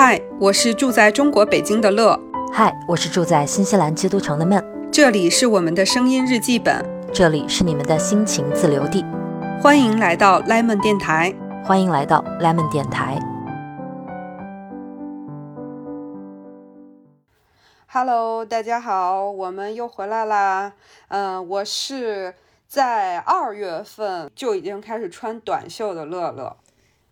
[0.00, 2.16] 嗨，我是住在中国北京的乐，
[2.52, 9.04] 嗨，我是住在新西兰基督城的闷，这里是我们的声音日记本，这里是你们的心情自留地，
[9.60, 11.34] 欢迎来到 Lemon 电台，
[11.64, 13.18] 欢迎来到 Lemon 电台。
[17.88, 20.74] Hello，大家好，我们又回来啦。
[21.08, 22.36] 嗯、我是
[22.68, 26.56] 在二月份就已经开始穿短袖的乐乐。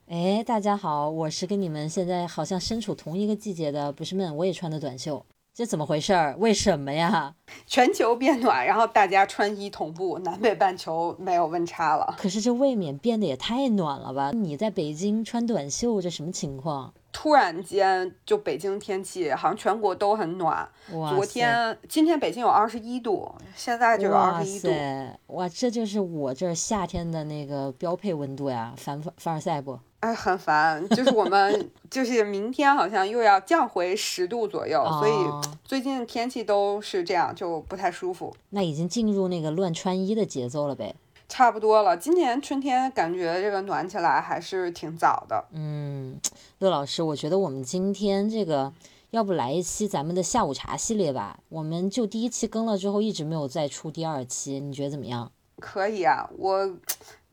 [0.08, 6.36] 哎，大家好，我是跟你们现在好像身处同一个季节的，不是闷，我也穿的短袖，这怎么回事儿？
[6.38, 7.34] 为什么呀？
[7.66, 12.14] 全球变暖，然后大家穿衣同步，南北半球没有温差了。
[12.16, 14.30] 可是这未免变得也太暖了吧？
[14.30, 16.94] 你在北京穿短袖，这什么情况？
[17.10, 20.68] 突然间，就北京天气好像全国都很暖。
[20.92, 24.68] 哇昨塞天、今天北京有二十一度，现在就有二哇十一度。
[24.68, 29.76] 塞，哇，这就是我这儿夏天的那个标配温度呀，凡凡尔赛不？
[30.06, 38.32] 哎，很烦，就是我们 就是明天好像又要降回十度左右，所以哦最近天气都是这样，就不太舒服。
[38.50, 40.94] 那已经进入那个乱穿衣的节奏了呗。
[41.28, 45.44] 差不多了，今年春天感觉这个暖起来还是挺早的。
[45.50, 46.16] 嗯，
[46.60, 48.72] 乐老师，我觉得我们今天这个，
[49.10, 51.40] 要不来一期咱们的下午茶系列吧？
[51.48, 55.32] 我们就第一期更了之后，一直没有再出第二期，你觉得怎么样？
[55.58, 56.76] 可以啊，我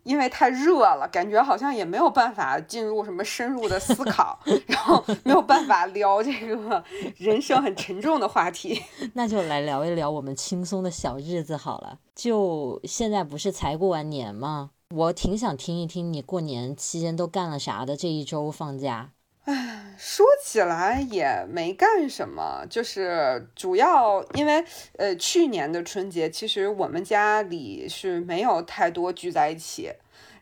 [0.04, 4.38] 因为太热了，感觉好像也没有办法进入什么深入的思考，
[4.68, 6.84] 然后没有办法聊这个
[7.18, 8.82] 人生很沉重的话题。
[9.14, 12.00] 那就来聊一聊我们轻松的小日子好了。
[12.16, 14.72] 就现在不是才过完年吗？
[14.94, 17.98] 我挺想听一听你过年期间都干了啥的。
[17.98, 19.10] 这一周放假，
[19.46, 24.64] 唉说起来也没干什么，就是主要因为
[24.98, 29.92] 呃去年的春节，其实我们家里是没有太多聚在一起，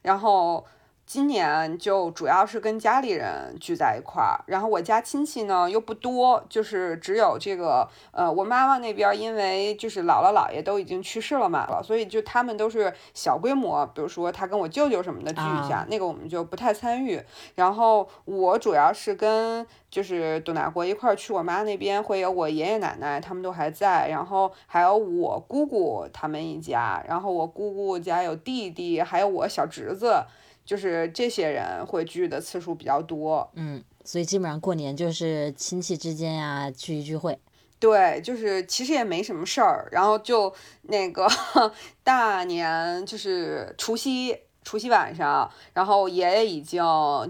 [0.04, 0.66] 然后
[1.12, 17.22] 今年就主要是跟家里人聚在一块儿，然后我家亲戚呢又不多，就是只有这个呃我妈妈那边儿，因为就是姥姥姥爷都已经去世了嘛，所以就他们都是小规模，比如说他跟我舅舅什么的聚一下，啊那个我们就不太参与。
[17.56, 30.24] 然后我主要是跟就是董大国一块儿去我妈那边，会有我爷爷奶奶他们都还在，然后还有我姑姑他们一家，然后我姑姑家有弟弟，还有我小侄子，
[30.66, 33.50] 就是这些人会聚的次数比较多。
[33.56, 37.38] 嗯，所以基本上过年就是亲戚之间呀聚一聚会。
[37.80, 41.28] 对，就是其实也没什么事儿，然后就那个
[42.04, 46.84] 大年就是除夕，除夕晚上，然后爷爷已经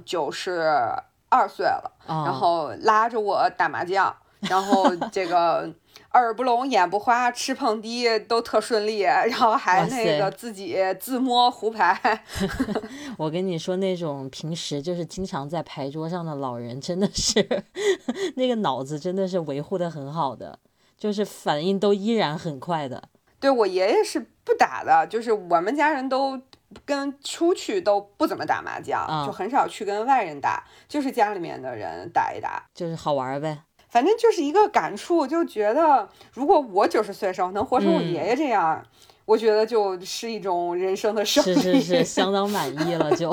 [0.06, 0.70] 九十
[1.30, 5.74] 二岁了，哦、然后拉着我打麻将，然后这个
[6.14, 12.24] 耳不聋眼不花，吃碰滴都特顺利，然后还那个自己自摸胡牌
[13.18, 17.64] 我跟你说，那种平时就是经常在牌桌上的老人，真的是
[18.36, 20.60] 那个脑子真的是维护的很好的，
[20.98, 23.10] 就是反应都依然很快的。
[23.40, 26.40] 对我爷爷是不打的，就是我们家人都
[26.86, 32.64] 跟出去都不怎么打麻将，啊就很少去跟外人打，就是家里面的人打一打。
[32.76, 33.64] 就是好玩呗。
[33.92, 38.82] 反正就是一个感触，就觉得如果我九十岁的时候能活成我爷爷这样，
[39.26, 41.54] 我觉得就是一种人生的胜利。
[41.54, 43.30] 是是是，相当满意了就。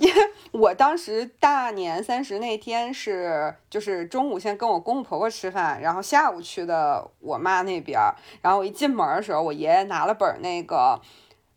[0.00, 11.00] 因为我当时大年三十那天是，就是中午先跟我公公婆婆吃饭，然后下午去的我妈那边儿，然后我一进门的时候，我爷爷拿了本儿那个，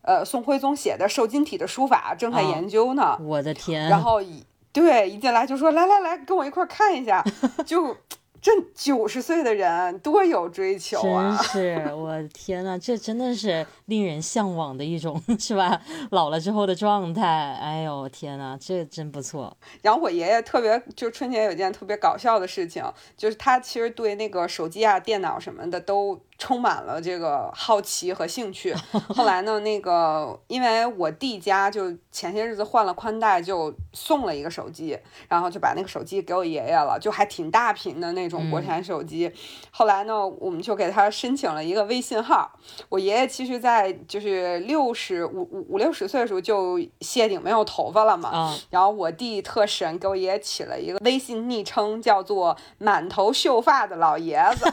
[0.02, 3.88] 呃，宋徽宗写的瘦金体的书法，正在啊研究呢，我的天！
[3.88, 7.22] 然后一对一进来就说来来来，跟我一块儿看一下，
[7.66, 7.96] 就
[8.42, 11.40] 这九十岁的人多有追求真啊！
[11.40, 15.80] 是，我的天呐，这真的是令人向往的一种， 是吧？
[16.10, 19.56] 老了之后的状态，哎呦天呐，这真不错。
[19.80, 22.84] 然后我爷爷特别，就春节有件特别搞笑的事情，
[23.16, 28.74] 就是他其实对那个手机啊、电脑什么的都充满了这个好奇和兴趣。
[29.14, 34.98] 后来呢，那个因为我弟家就前些日子换了宽带，就送了一个手机，
[35.28, 39.30] 然后就把那个手机给我爷爷了，就还挺大屏的那种国产手机。
[39.70, 42.50] 后来呢，我们就给他申请了一个微信号。
[42.88, 54.66] 我爷爷其实，在就是六十五五五六十岁的时候就谢顶没有头发了嘛，啊、然后我弟特神，给我爷爷起了一个微信昵称，叫做“满头秀发的老爷子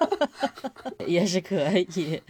[1.06, 2.22] 也是可以。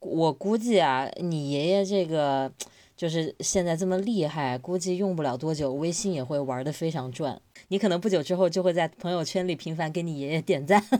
[0.00, 2.50] 我估计啊，你爷爷这个
[2.96, 7.40] 就是现在这么厉害，估计用不了多久，微信也会玩的非常转。
[7.70, 10.84] 你可能不久之后就会在朋友圈里频繁给你爷爷点赞。”。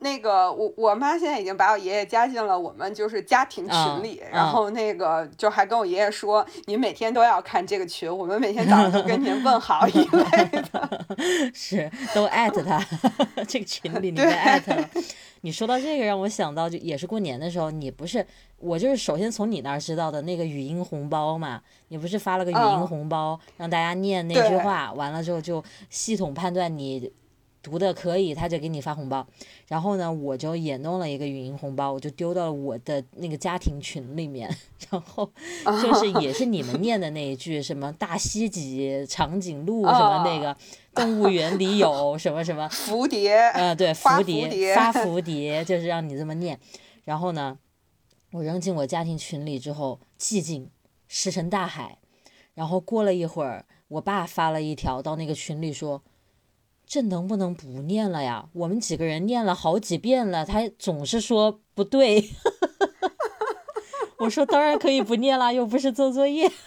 [0.00, 11.06] 那个我我妈现在已经把我爷爷加进了我们就是家庭群里，嗯然后那个就还跟我爷爷说，您每天都要看这个群，我们每天早上都跟您问好一类的。
[11.54, 12.78] 是都艾特他，
[13.48, 14.88] 这个群里你们艾特了。
[15.46, 18.26] 你说到这个，让我想到就也是过年的时候，你不是
[18.58, 22.84] 我就是首先从你那儿知道的那个语音红包嘛，你不是发了个语音嗯。
[22.84, 27.08] 红包，让大家念那句话，完了之后就系统判断你
[27.66, 29.26] 读的可以，他就给你发红包。
[29.66, 34.48] 然后呢，我就也弄了一个语音红包，我就丢到了我的那个家庭群里面，
[34.88, 35.28] 然后
[35.82, 40.56] 就是也是你们念的那一句什么大西脊长颈鹿什么那个
[40.94, 46.56] 动物园里有什么什么， 蝴蝶，呃，对，蝴蝴蝶发 蝴蝶，就是让你这么念。
[47.02, 47.58] 然后呢，
[48.30, 50.70] 我扔进我家庭群里之后，寂静，
[51.08, 51.98] 石沉大海。
[52.54, 56.02] 然后过了一会儿，我爸发了一条到那个群里说
[56.86, 58.48] ：“这能不能不念了呀？
[58.52, 62.30] 我们几个人念了好几遍了，他总是说不对。
[64.18, 66.50] ”我说：“当然可以不念啦，又不是做作业。”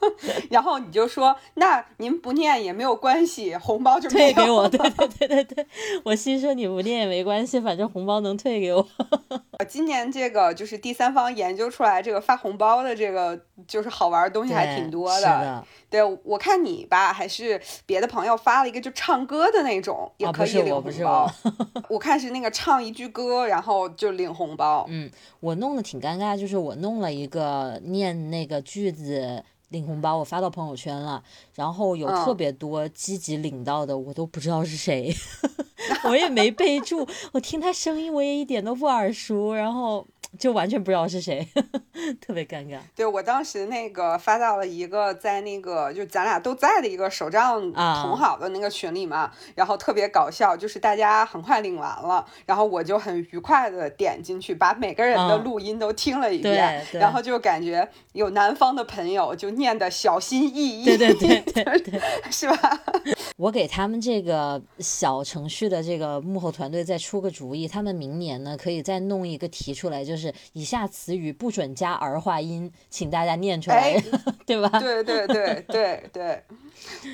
[0.50, 5.66] 然后你就说，那您不念也没有关系，红包就退给我，对对对对对，
[6.04, 8.86] 我心说你不念也没关系，反正红包能退给我。
[9.68, 21.32] 今年这个就是第三方研究出来这个发红包的这个就是好玩的东西还挺多是的，对，我看你吧，还是别的朋友发了一个就唱歌的那种，也哦可以领不是我不是红包。
[21.88, 24.84] 我 我看是那个唱一句歌，然后就领红包。
[24.88, 25.10] 嗯，
[25.40, 31.22] 我弄的挺尴尬，就是我弄了一个念那个句子领红包，我发到朋友圈了，
[31.54, 35.14] 然后有特嗯别多积极领到的，我都不知道是谁，
[36.08, 40.06] 我也没备注，我听他声音我也一点都不耳熟，然后
[40.38, 41.46] 就完全不知道是谁，
[42.20, 42.78] 特别尴尬。
[42.94, 62.00] 对我当时那个发到了一个在那个就咱俩都在的一个手账啊同好的那个群里嘛，然后特别搞笑，就是大家很快领完了，然后我就很愉快的点进去，把每个人的啊录音都听了一对遍，对然后就感觉有南方的朋友就念的小心翼翼，对对对对对。
[62.30, 62.82] 是吧？
[63.36, 74.02] 我给他们这个小程序的这个幕后团队再出个主意，他们明年呢可以再弄一个提出来，就是以下词语不准加儿化音，请大家念出来，哎
[74.46, 74.68] 对吧？
[74.78, 76.42] 对对对对对，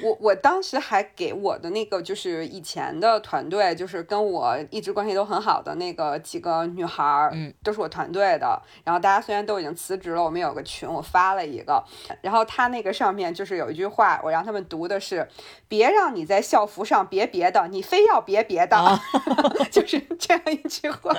[0.03, 8.61] 我我当时还给我的那个就是以前的团队，就是跟我一直关系都很好的那个几个女孩儿，嗯，都是我团队的。
[8.85, 11.82] 然后大家虽然都已经辞职了，我们有个群，我发了一个，
[12.20, 15.26] 然后他那个上面就是有一句话，我让他们读的是
[15.69, 19.00] “别让你在校服上别别的，你非要别别的”，啊
[19.70, 21.15] 就是这样一句话。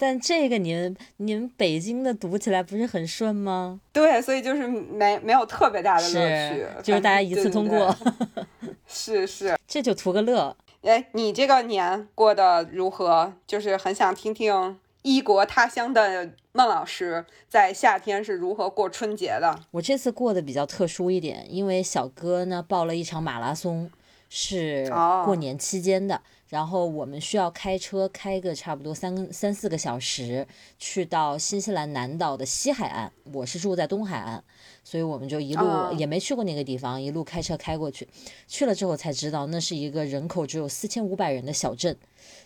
[0.00, 3.78] 但这个你们你们北京的读起来不是很顺吗？
[3.92, 7.94] 对，所以就是没没有特别大的乐趣是，，就是大家一次通过。
[8.88, 10.56] 是是，这就图个乐。
[10.80, 13.34] 哎，你这个年过得如何？
[13.46, 19.60] 就是很想听听异国他乡的孟老师在夏天是如何过春节的。
[19.72, 23.90] 我这次过得比较特殊一点，因为小哥呢报了一场马拉松，
[24.30, 26.22] 是哦过年期间的。
[26.50, 30.46] 然后我们需要开车开个差不多三个三四个小时，
[30.80, 33.12] 去到新西兰南岛的西海岸。
[33.32, 34.42] 我是住在东海岸，
[34.82, 38.08] 所以我们就一路、哦也没去过那个地方，一路开车开过去。
[38.48, 41.96] 去了之后才知道，那是一个人口只有四千五百人的小镇。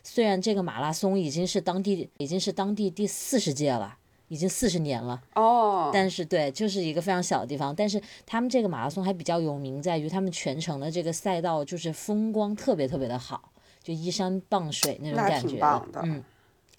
[0.02, 3.96] 虽然这个马拉松已经是当地已经是当地第四十届了，
[4.28, 5.22] 已经四十年了。
[5.34, 7.74] 哦，但是对，就是一个非常小的地方。
[7.74, 13.50] 但是他们这个马拉松还比较有名，在于他们全程的这个赛道就是风光特别特别的好，
[13.84, 15.60] 就依山傍水那种感觉
[16.02, 16.24] 嗯。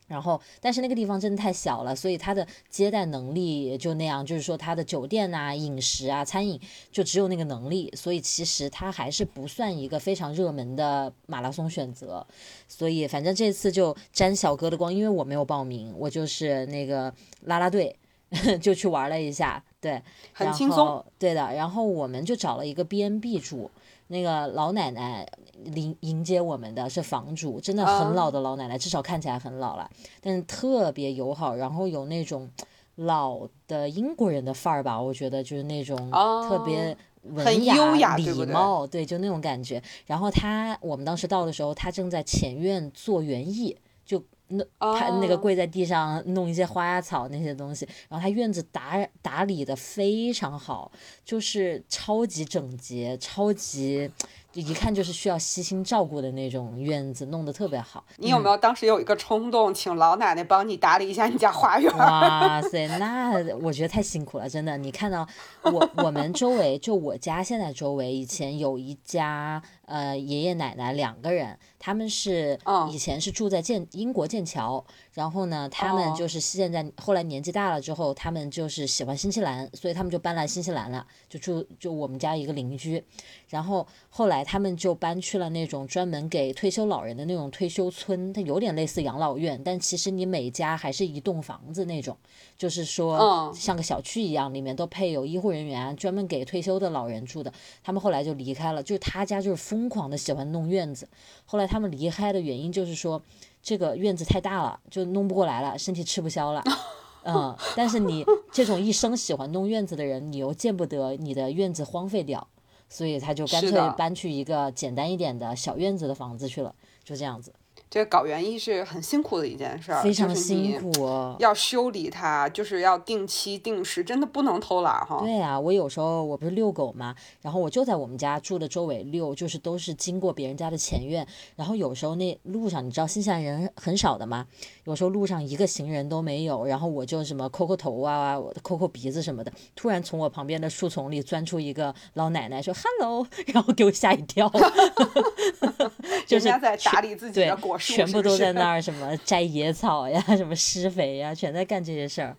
[0.07, 12.23] 然后，但是那个地方真的太小了，所以它的接待能力也就那样，就是说它的酒店啊、饮食啊、餐饮就只有那个能力，所以其实它还是不算一个非常热门的马拉松选择。
[12.67, 17.11] 所以反正这次就沾小哥的光，因为我没有报名，我就是那个
[17.45, 17.97] 啦啦队，
[18.61, 20.85] 就去玩了一下，对，然很轻松。
[20.85, 23.71] 后对的，然后我们就找了一个 B N B 住，
[24.07, 25.27] 那个老奶奶
[25.75, 29.89] 迎迎接我们的是房主，真的很老的老奶奶，至少看起来很老了，
[30.21, 32.49] 但是特别友好，然后有那种
[32.95, 36.97] 老的英国人的范儿吧，我觉得就是那种特别。
[37.25, 39.81] 文雅优雅礼对对貌，对，就那种感觉。
[40.05, 50.91] 然后他，我们当时到的时候，他正在前院做园艺，就那他那个哦跪在地上弄一些花草那些东西，然后他院子打打理的非常好，
[51.23, 54.09] 就是超级整洁，超级
[54.44, 58.03] 就一看就是需要悉心照顾的那种院子，弄得特别好。
[58.17, 61.91] 你有没有当时有一个冲动，请老奶奶帮你打理一下你家花园？
[61.97, 64.77] 哇塞，那我觉得太辛苦了，真的。
[64.77, 65.27] 你看到
[65.63, 72.57] 我我们周围，就我家现在周围，以前有一家呃爷爷奶奶两个人，他们是
[72.89, 74.83] 以前是住在剑英国剑桥，
[75.13, 83.03] 然后呢，他们就是现在后来年纪大了之后，他们就是喜欢新西兰，所以他们就搬来新西兰了，就住就我们家一个邻居，
[83.49, 84.45] 然后后来。
[84.45, 92.15] 他们就搬去了那种专门给退休老人的那种退休村，它有点类似养老院，但其实你每家还是一栋房子那种，
[92.57, 97.51] 就是说像个小区一样，里面都配有医护人员，专门给退休的老人住的。
[97.83, 101.09] 他们后来就离开了，就他家就是疯狂的喜欢弄院子。
[101.45, 103.19] 后来他们离开的原因就是说，
[103.63, 106.63] 这个院子太大了，就弄不过来了，身体吃不消了。
[107.25, 112.47] 嗯，但是你这种一生喜欢弄院子的人，你又见不得你的院子荒废掉。
[112.89, 116.73] 所以他就干脆搬去一个简单一点的小院子的房子去了，
[117.03, 117.53] 就这样子。
[117.95, 125.19] 这个搞园艺是很辛苦的一件事儿，非常辛苦，要修理它，就是要定期定时，真的不能偷懒哈。
[125.21, 131.25] 对呀，我有时候我不是遛狗嘛，然后我就在我们家住的周围遛，就是都是经过别人家的前院，
[131.55, 134.45] 然后有时候那路上你知道新西兰人很少的嘛，
[134.83, 144.51] 有时候路上一个行人都没有，然后我就什么抠抠头啊，抠抠鼻子什么的，突然从我旁边的树丛里钻出一个老奶奶说 “hello”， 然后给我吓一跳，
[146.27, 147.79] 就是在打理自己的果。
[147.93, 152.35] 全部都在那儿，什么摘野草呀，什么施肥呀，全在干这些事儿，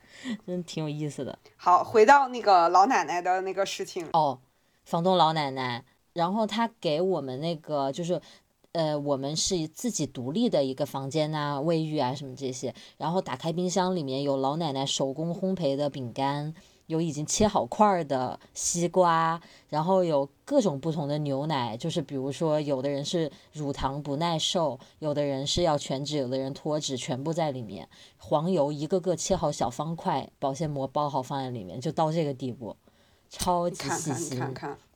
[0.46, 1.38] 真挺有意思的。
[1.56, 4.38] 好，回到那个老奶奶的那个事情哦，
[4.84, 8.20] 房东老奶奶，然后她给我们那个就是，
[8.72, 16.54] 呃，我们是自己独立的一个房间呐，卫浴啊什么这些，然后打开冰箱里面有老奶奶手工烘焙的饼干。
[16.86, 27.88] 有已经切好块的西瓜，然后有各种不同的牛奶，就是比如说有的人是乳糖不耐受，有的人是要全脂，有的人脱脂，全部在里面。
[28.18, 32.76] 黄油一个个切好小方块，保鲜膜包好放在里面，就到这个地步。
[33.28, 34.40] 超级细心，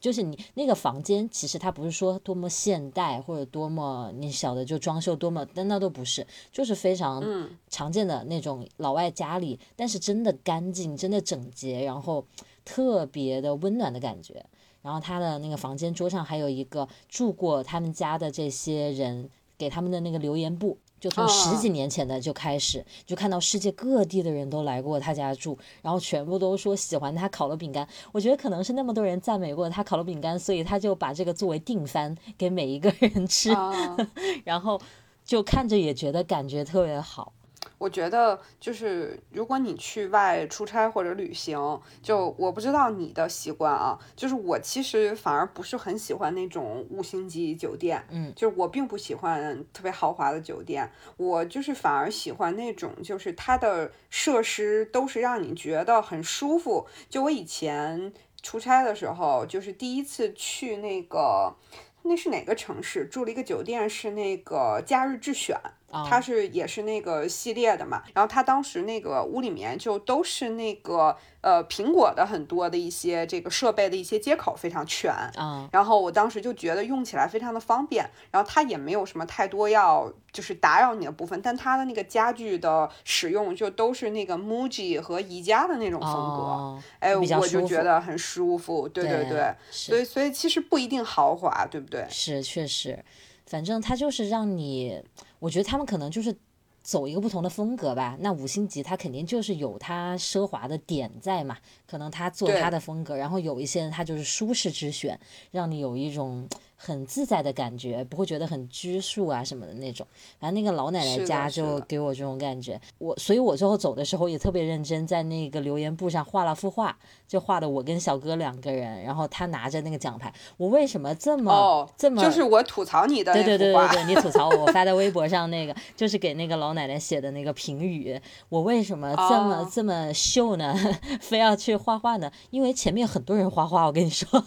[0.00, 7.22] 就是你那个房间，其实它不是说多么现代或者多么你晓得就装修多么，但那都不是，就是非常
[7.68, 12.24] 常见的那种老外家里，但是真的干净，真的整洁，然后
[12.64, 14.44] 特别的温暖的感觉。
[14.82, 20.78] 然后他的那个房间桌上还有一个住过他们家的这些人给他们的那个留言簿。
[21.00, 27.88] 就从十几年前的就开始，就看到世界各地的人都来过他家住，然后全部都说喜欢他烤的饼干。
[28.12, 33.50] 我觉得可能是那么多人赞美过他烤的饼干，所以他就把这个作为定番给每一个人吃，
[34.44, 34.80] 然后
[35.24, 37.32] 就看着也觉得感觉特别好。
[37.80, 41.58] 我觉得就是，如果你去外出差或者旅行，
[42.02, 56.86] 就我不知道你的习惯啊，就是我其实反而不是很喜欢那种五星级酒店，嗯，就是我并不喜欢特别豪华的酒店，我就是反而喜欢那种，就是它的设施都是让你觉得很舒服。
[57.08, 61.56] 就我以前出差的时候，就是第一次去那个，
[62.02, 63.06] 那是哪个城市？
[63.06, 65.58] 住了一个酒店，是那个假日智选。
[65.90, 71.16] 它是也是那个系列的嘛，然后它当时那个屋里面就都是那个。
[71.42, 92.06] 呃，苹果的很多的一些这个设备的一些接口非常全，嗯，然后我当时就觉得用起来非常的方便，然后它也没有什么太多要就是打扰你的部分，但它的那个家具的使用就都是那个 MUJI 和宜家的那种风格，哎，我就觉得很舒服，对对对，所以所以其实不一定豪华，对不对？
[92.10, 93.02] 是，确实，
[93.50, 95.02] 反正他就是让你，
[95.40, 96.34] 我觉得他们可能就是。
[96.82, 106.48] 走一个不同的风格吧，那五星级他肯定就是有他奢华的点在嘛，可能他做他的风格，然后有一些人他就是舒适之选，让你有一种。
[106.82, 110.06] 很自在的感觉，不会觉得很拘束啊什么的那种。
[110.38, 112.80] 反正那个老奶奶家就给我这种感觉。
[112.96, 116.96] 我所以，我最后走的时候也特别认真，在那个留言簿上画了幅画，
[117.28, 120.32] 就画的我跟小哥两个人，然后他拿着那个奖牌。
[120.56, 122.22] 我为什么这么这么？
[122.24, 128.18] 就是我吐槽你的对对对对对，你吐槽我发在微博上那个，就是给那个老奶奶写的那个评语。
[128.48, 130.74] 我为什么这么这么秀呢？
[131.20, 132.32] 非要去画画呢？
[132.48, 134.42] 因为前面很多人画画，我跟你说，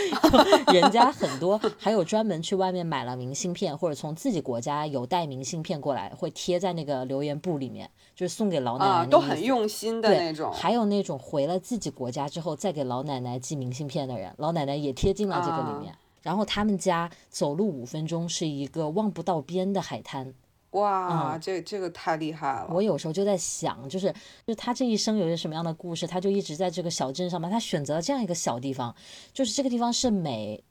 [0.70, 1.58] 人家很多。
[1.78, 9.06] 还有专门去外面买了明信片，或者从自己国家有带明信片过来，会贴在那个留言簿里面，就是送给老奶奶。
[9.06, 10.52] 都很用心的那种。
[10.52, 15.94] 还有那种回了自己国家之后再给老奶奶寄明信片的人，老奶奶也贴进了这个里面。
[16.22, 20.32] 然后他们家走路五分钟是一个望不到边的海滩。
[20.70, 22.68] 哇，这这个太厉害了！
[22.70, 24.14] 我有时候就在想，就是
[24.46, 28.94] 就他这一生有些什么样的故事，他就一直在这个小镇上面，他选择了这样一个小地方，
[29.34, 30.64] 就是这个地方是美。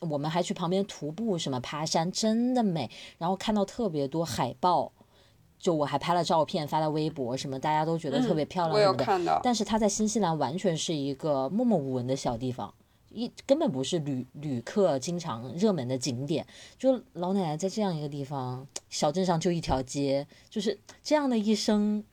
[0.00, 2.90] 我们还去旁边徒步，什么爬山，真的美。
[3.18, 4.92] 然后看到特别多海豹，
[5.58, 9.02] 就我还拍了照片发到微博，什么大家都觉得特别漂亮我什么的。
[9.02, 12.72] 有看到，但是它在新西兰完全是一个默默无闻的小地方，
[13.10, 16.46] 一根本不是旅旅客经常热门的景点。
[16.78, 22.04] 就老奶奶在这样一个地方，小镇上就一条街，就是这样的一生。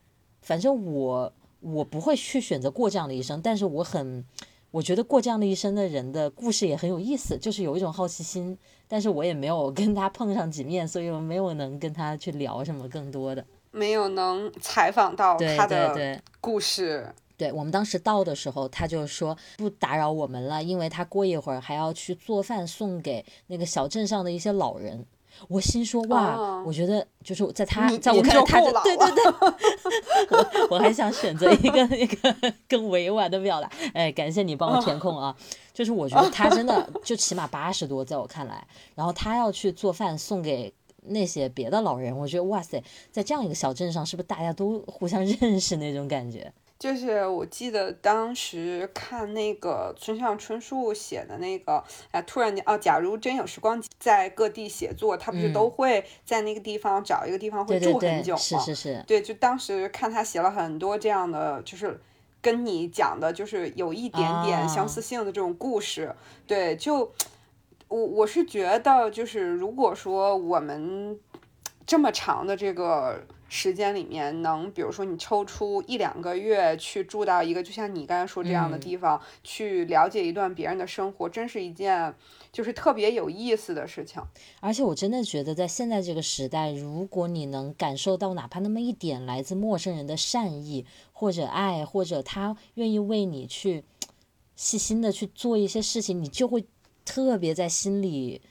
[0.41, 4.25] 反正我我不会去选择过这样的一生，但是我很，
[4.73, 8.57] 我觉得过这样的一生的人的故事也很有意思，就是有一种好奇心。
[8.87, 13.45] 但是我也没有跟他碰上几面，所以我没有能跟他去聊什么更多的。
[13.69, 16.19] 没有能采访到他的。
[16.41, 17.07] 故事。
[17.37, 25.05] 对我们当时到的时候，他就说不打扰我们了，因为他过一会儿还要去做饭送给那个小镇上的一些老人。
[25.47, 29.23] 我心说哇，哦我觉得就是在他在我看来，他对对对，
[30.69, 32.35] 我我还想选择一个那个
[32.67, 35.35] 更委婉的表达，哎，感谢你帮我填空啊。
[35.73, 40.71] 就是我觉得他真的就起码八十多，在我看来，然后他要去做饭送给
[41.01, 46.53] 那些别的老人，我觉得哇塞，在这样一个小镇上，是不是大家都互相 认识那种感觉？
[46.83, 58.37] 就是我记得当时看那个村上春树写的那个，哎，突然间哦，假如真有时光机在各地写作，他不是都会在那个地方找一个地方会住很久对，吗？
[58.37, 61.97] 是是是，对，就当时看他写了很多这样的，就是
[62.41, 66.13] 跟你讲的，就是有一点点相似性的这种故事。
[66.45, 67.13] 对，就
[67.87, 71.17] 我我是觉得，就是如果说我们
[71.85, 73.23] 这么长的这个
[73.55, 78.79] 时间里面，能比如说你抽出一两个月去住到一个就像你刚才说这样的嗯。
[78.79, 82.11] 地方，去了解一段别人的生活，真是一件
[82.51, 84.19] 就是特别有意思的事情。
[84.59, 93.83] 而且我真的觉得，在现在这个时代，如果你能感受到哪怕那么一点来自陌生人的善意或者爱，或者他愿意为你去
[94.55, 96.65] 细心的去做一些事情，你就会
[97.05, 98.41] 特别在心里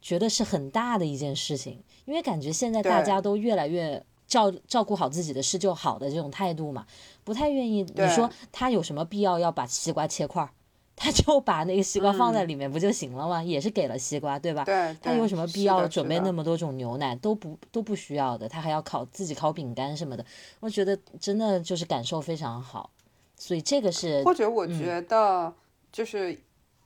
[0.00, 6.86] 觉得是很大的一件事情，因为感觉现在大家都越来越照照顾好自己的事就好的这种态度嘛，
[7.22, 7.82] 不太愿意。
[7.94, 10.48] 你说他有什么必要要把西瓜切块儿？
[10.96, 13.42] 他就把那个西瓜放在里面不就行了吗？
[13.42, 14.64] 也是给了西瓜，对吧？
[14.64, 17.14] 对，对他有什么必要准备那么多种牛奶？
[17.16, 20.24] 都不都不需要的，他还要烤自己烤饼干什么的，
[20.60, 22.88] 我觉得真的就是感受非常好，
[23.36, 25.52] 所以这个是或者我嗯觉得
[25.90, 26.38] 就是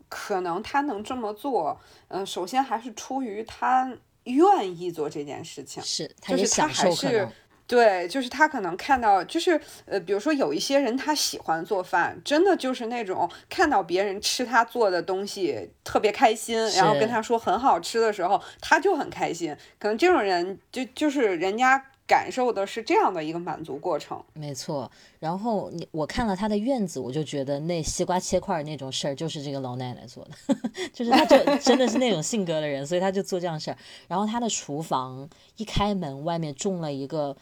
[0.09, 3.93] 可能他能这么做，嗯、首先还是出于他
[4.25, 5.83] 愿意做这件事情。
[5.83, 7.09] 是他也就是他享受
[7.66, 19.57] 对，就是他可能看到，就是呃，比如说有一些人他喜欢做饭，真的就是那种看到别人吃他做的东西特别开心，然后跟他说很好吃的时候，他就很开心。
[19.79, 24.23] 可能这种人就就是人家感受的是这样的一个满足过程。
[24.35, 24.90] 没错。
[25.19, 30.57] 然后你我看了他的院子，我就觉得那西瓜切块儿那种事儿就是这个老奶奶做的，
[30.92, 33.77] 就是他就 真的是那种性格的人，所以他就做这样事儿。
[34.09, 37.37] 然后他的厨房一开门，外面种了一个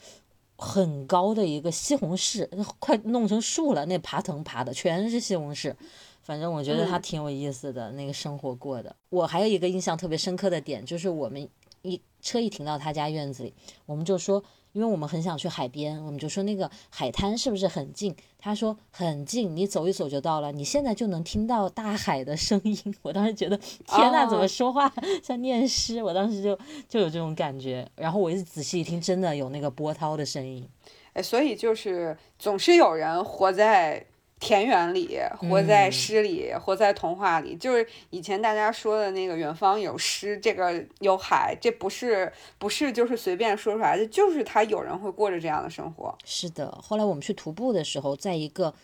[0.57, 2.49] 很高的一个西红柿，
[2.79, 5.75] 快弄成树了，那爬藤爬的全是西红柿。
[6.23, 8.97] 反正我觉得他嗯挺有意思的，那个生活过的。
[9.11, 11.47] 我还有一个印象特别深刻的点，就是我们
[11.83, 18.17] 一车一停到他家院子里，我们就说，因为我们很想去海边，我们就说那个海滩是不是很近？
[18.39, 22.77] 他说很近，你走一走就到了，你现在就能听到大海的声音。
[23.03, 23.57] 我当时觉得，
[23.87, 24.91] 天呐，怎么说话
[25.23, 26.03] 像念诗？
[26.03, 26.59] 我当时就
[26.89, 27.87] 就有这种感觉。
[27.95, 30.67] 然后我一仔细一听，真的有那个波涛的声音。
[31.13, 34.05] 哎，所以就是总是有人活在
[34.45, 37.57] 田园里，活在嗯诗里，活在童话里。
[37.57, 46.15] 就是以前大家说的那个“远方有诗”，这个有海，这不是不是就是随便说出来的，就是他有人会过着这样的生活。
[46.27, 48.75] 是的，后来我们去徒步的时候，在一个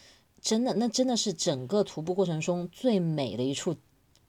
[0.41, 3.77] 真的那真的是整个徒步过程中最美的一处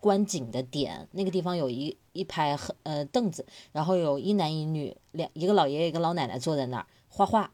[0.01, 1.07] 观景的点。
[1.11, 7.49] 那个地方有一一排很呃凳子，然后有一男一女两一个老爷爷一个老奶奶坐在那儿画画，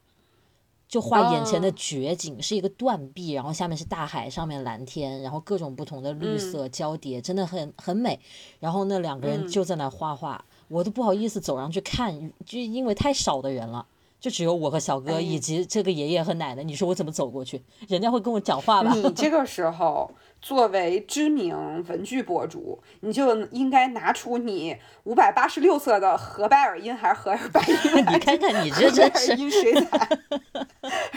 [0.88, 8.20] 就画眼前的哦绝景，是一个断壁，然后下面是大海，上面蓝天，然后各种不同的绿嗯色交叠，真的很很美。
[8.60, 13.86] 然后那两个人嗯就在那儿画画，我都不好意思走上去看，就因为太少的人了。
[14.20, 17.64] 就只有我和小哥哎以及这个爷爷和奶奶，你说我怎么走过去？
[17.88, 18.92] 人家会跟我讲话吧？
[18.94, 20.10] 你这个时候
[20.42, 21.56] 作为知名
[21.88, 27.76] 文具博主，你就应该拿出你五百八十六色的荷拜尔音还是荷尔拜音
[28.12, 30.10] 你看看你这荷真是，音水彩，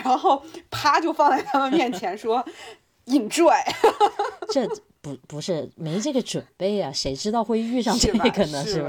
[0.04, 2.44] 然后啪就放在他们面前说
[3.06, 3.54] enjoy。
[4.50, 4.68] 这
[5.00, 8.62] 不不是没这个准备啊，谁知道会遇上这个呢？
[8.62, 8.88] 是是不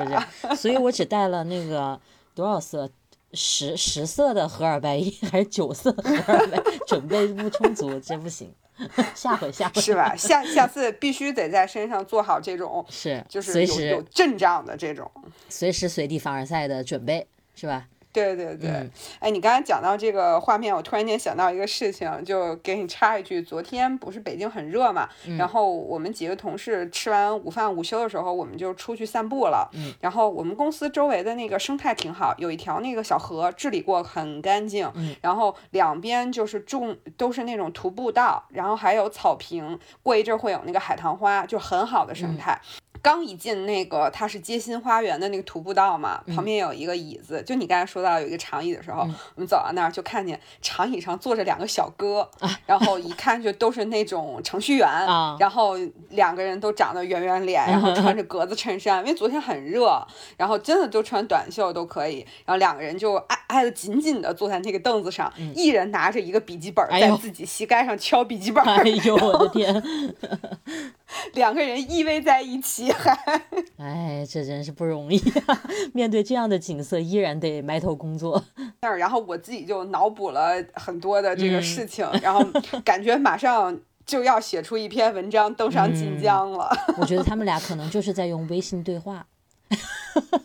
[0.49, 0.55] 是？
[0.57, 1.97] 所以我只带了那个
[2.35, 2.89] 多少色？
[3.33, 6.61] 十十色的荷尔拜因还是九色荷尔拜？
[6.87, 8.53] 准备不充足，这不行。
[9.13, 10.15] 下回下回是吧？
[10.15, 15.09] 下下次必须得在身上做好这种，是就是随时有阵仗的这种。
[15.49, 17.87] 随时随地凡尔赛的准备，是吧？
[18.13, 18.91] 对对对，嗯。
[19.19, 25.37] 哎，你刚才讲到这个画面，我突然间想到一个事情，就给你插一句，昨天不是北京很热嘛，嗯。
[25.37, 29.93] 然后我们几个同事吃完午饭午休的时候，我们就出去散步了，嗯。
[30.01, 35.15] 然后我们公司周围的那个生态挺好，有一条那个小河治理过很干净，嗯。
[35.21, 42.15] 然后两边就是种都是那种徒步道，然后还有草坪，过一阵儿会有那个海棠花，就很好的嗯。
[42.15, 42.59] 生态。
[43.01, 46.35] 刚一进那个它是街心花园的那个徒步道嘛，嗯。
[46.35, 52.29] 旁边有一个椅子，就你刚才说到有一个长椅的时候，我们走到那儿就看见长椅上坐着两个小哥，
[52.65, 55.75] 然后一看就都是那种程序员，啊然后
[56.09, 60.05] 两个人都长得圆圆脸，然后 穿着格子衬衫，因为昨天很热，
[60.37, 69.83] 然后真的就穿短袖都可以，然后两个人就挨挨得紧紧的坐在那个凳子上，一人拿着一个笔记本在自己膝盖上敲笔记本，哎呦我的天！
[71.33, 73.41] 两个人依偎在一起，还
[73.77, 75.63] 哎，这真是不容易啊！
[75.93, 78.43] 面对这样的景色，依然得埋头工作。
[78.81, 82.43] 那儿，然后我自己就脑补了很多的这个嗯事情，然后
[82.83, 86.69] 感觉马上就要写出一篇文章登上晋江了。
[86.97, 89.25] 我觉得他们俩可能就是在用微信对话。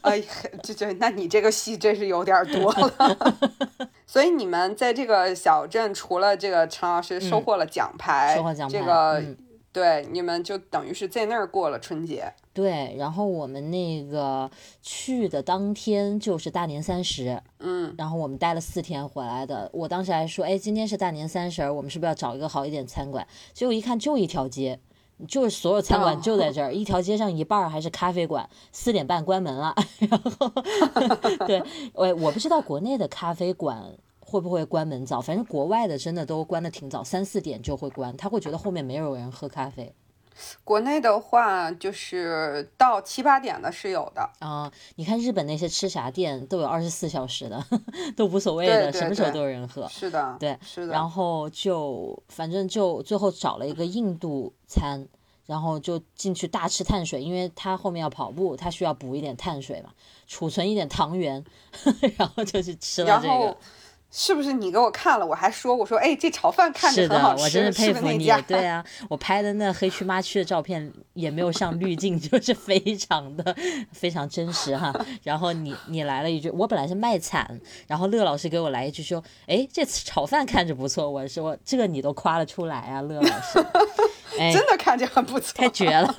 [0.02, 0.22] 哎，
[0.62, 3.36] 这这，那你这个戏真是有点多了。
[4.06, 9.36] 所以你们在这个小镇，除了这个陈老师收获了奖牌，嗯收获奖牌这个、嗯
[9.76, 12.32] 对你们就等于是在那儿过了春节。
[12.54, 19.68] 对，然后我们那个去的当天就是大年三十，嗯，然后我们待了四天回来的。
[19.74, 23.28] 我当时还说，哎，今天是大年三十，我们是不是要找一个好一点餐馆？
[23.52, 24.80] 结果一看就一条街，
[25.28, 29.74] 就是所有餐馆哦就在这儿，一条街上一半儿还是咖啡馆，四点半关门了。
[30.08, 30.50] 然后，
[31.46, 31.62] 对，
[31.92, 33.92] 我我不知道国内的咖啡馆。
[34.28, 35.20] 会不会关门早？
[35.20, 38.14] 反正国外的真的都关的挺早，三四点就会关。
[38.16, 39.94] 他会觉得后面没有人喝咖啡
[40.64, 44.28] 国内的话，就是到七八点的是有的。
[44.40, 47.64] 啊、你看日本那些吃啥店都有二十四小时的，
[48.16, 49.88] 都无所谓的，对对什么时候都有人喝。
[49.88, 50.92] 是的，对，是的。
[50.92, 55.08] 然后就反正就最后找了一个印度餐，
[55.46, 59.90] 然后就进去大吃碳水，因为他后面要跑步，他需要补一点碳水嘛，
[60.26, 61.42] 储存一点糖原，
[62.18, 63.56] 然后就去吃了这然后个。
[64.18, 65.26] 是不是你给我看了？
[65.26, 68.26] 我还说，我说，哎，这炒饭看着是的很好，吃，我真是佩服你。
[68.48, 73.54] 对啊，我拍的那黑黢麻区的照片也没有上滤镜， 就是非常的
[73.92, 74.90] 非常真实哈。
[75.22, 81.10] 然后你你来了一句，我本来是卖惨，然后乐老师给我来一句说，哎，这次炒饭看着不错。
[81.10, 83.58] 我说这个你都夸了出来啊，乐老师，
[84.40, 86.14] 哎， 真的看着很不错，太绝了，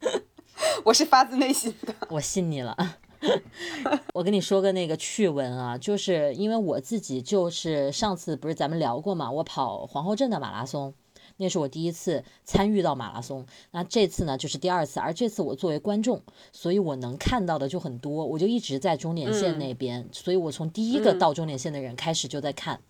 [0.84, 1.94] 我是发自内心的。
[2.10, 2.76] 我信你了。
[4.14, 10.94] 我跟你说个那个趣闻啊，就是因为我自己就是上次不是咱们聊过嘛，我跑皇后镇的马拉松，
[11.36, 22.80] 那是我第一次参与到马拉松，那这次呢就是第二次，而这次我作为观众，所以我能看到的就很多，我就一直在终点线那边，所以我从第一个到终点线的人开始就在看。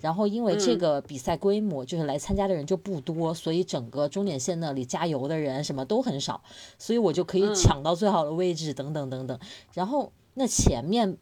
[0.00, 6.42] 然后因为这个比赛规模，就是来参加的人就不多，所以整个终点线那里加油的人什么都很少，
[6.78, 9.38] 所以我就可以抢到最好的位置，等等等等。
[9.72, 11.16] 然后那前面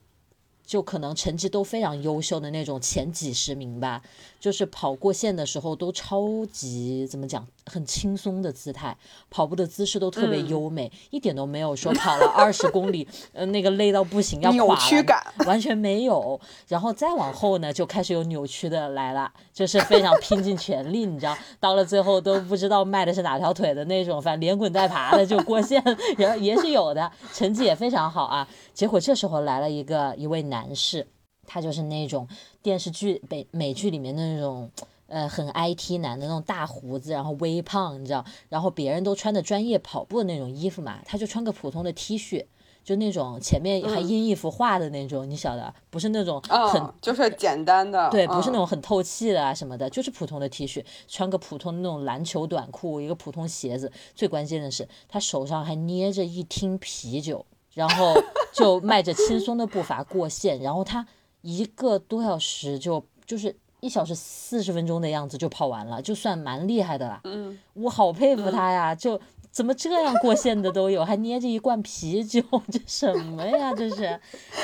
[0.64, 4.00] 就可能成绩都非常优秀的那种前几十名吧，
[4.40, 8.96] 就是跑过线的时候都超级怎么讲，很轻松的姿态，
[9.28, 16.40] 跑步的姿势都特别优美，一点都没有说跑了二十公里，呃，那个累到不行要垮了，曲感完全没有。
[16.68, 25.82] 然后再往后呢，就开始有扭曲的来了，就是非常拼尽全力，你知道，到了最后都不知道迈的是哪条腿的那种，反正连滚带爬的就过线，
[26.16, 28.46] 然后也是有的，成绩也非常好啊。
[28.72, 31.08] 结果这时候来了一个一位男士，
[31.46, 32.28] 他就是那种
[32.62, 34.70] 电视剧美美剧里面的那种。
[35.08, 42.46] 呃，很 IT 男的那种大胡子，然后微胖，你知道，然后别人都穿的专业跑步的那种衣服嘛，他就穿个普通的 T 恤，
[42.82, 53.92] 就那种前面还印一幅画的那种，你晓得，不是那种很嗯，就是简单的，对，不是那嗯种很透气的啊什么的，就是普通的 T 恤，穿个普通的那种篮球短裤，一个普通鞋子。
[54.14, 58.14] 最关键的是，他手上还捏着一听啤酒，然后
[58.52, 61.06] 就迈着轻松的步伐过线，然后他
[61.40, 67.20] 一个多小时就就是一小时四十分钟的样子就跑完了，就算蛮厉害的啦。
[67.24, 69.20] 嗯，我好佩服他呀，就。
[69.52, 73.70] 怎么这样过线的都有，还捏着一罐啤酒，这什么呀？
[73.74, 74.18] 这是，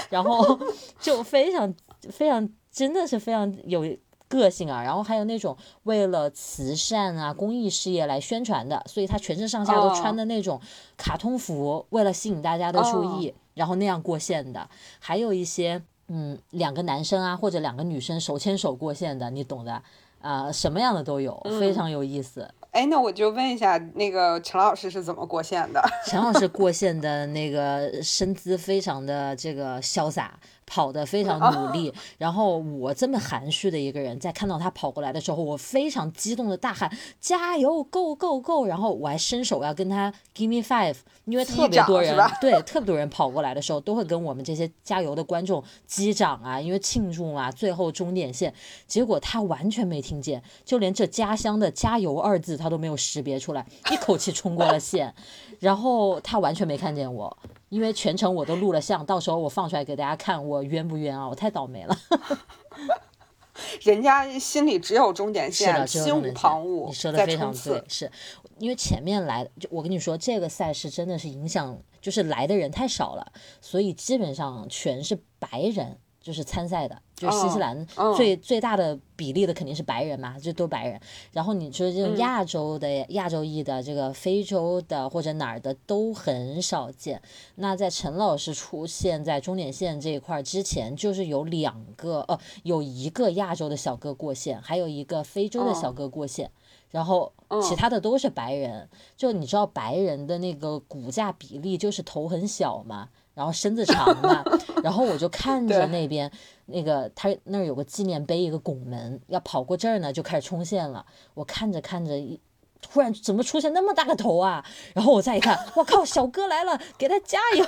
[0.08, 0.58] 然后
[0.98, 1.74] 就非常
[2.08, 3.84] 非常真的是非常有
[4.28, 10.60] 个性啊，然后还有那种为了慈善啊、公益事业来宣传的，所以他全身上下都穿的那种
[10.96, 19.82] 卡通服，为了吸引大家的注意，然后那样过线的，还有一些嗯两个男生啊或者两个女生手牵手过线的，你懂的。
[20.20, 22.46] 啊、什么样的都有，非常有意思。
[22.72, 25.80] 哎，那我就问一下，那个陈老师是怎么过线的？
[26.06, 30.36] 陈老师过线的那个 身姿非常的这个潇洒，
[30.68, 31.92] 跑得非常努力。
[32.18, 38.66] 然后我这么含蓄的一个人，在看到他跑过来的时候，我非常激动的大喊加油，Go Go Go！
[38.66, 48.52] 然后我还伸手要跟他 Give me five，因为特别多人对特别多人跑过来的时候，都会跟我们这些加油的观众击掌啊，因为庆祝嘛，最后终点线。
[48.86, 55.14] 结果他完全没听见，就连这家乡的“加油”二字他都没有识别出来，一口气冲过了线，
[55.60, 57.36] 然后他完全没看见我，
[57.68, 61.28] 因为全程我都录了像，到时候我放出来给大家看，我冤不冤啊？
[61.28, 61.96] 我太倒霉了。
[63.82, 67.52] 人家心里只有终点，线，心无旁骛，你说的非常，。
[67.52, 68.10] 对是
[68.58, 75.98] 因为前面来，就我跟你说，这个赛事真的是影响，就是来的人太少了，所以基本上全是白人，
[76.28, 81.00] 就是参赛的，就是新西哦兰嗯最、最大的比例的肯定是白人嘛，就都白人。
[81.32, 87.22] 然后你说这种嗯亚洲的、亚洲裔的、这个非洲的或者哪儿的都很少见。
[87.54, 96.50] 那在陈老师出现在终点线这一块之前，就是有两个呃，有一个亚洲的小哥过线，还有一个非洲的小嗯哥过线。
[96.90, 97.30] 然后
[97.62, 104.42] 其嗯他的都是白人，就你知道白人的那个骨架比例就是头很小嘛，然后身子长嘛，
[104.82, 106.28] 然后我就看着那边
[106.66, 112.40] 那个他那儿有个纪念碑，一个拱门，要跑过这儿呢就开始冲线了，我看着看着一。
[112.80, 114.64] 突然怎么出现那么大个头啊？
[114.92, 117.64] 然后我再一看， 我靠，小哥来了，给他加油！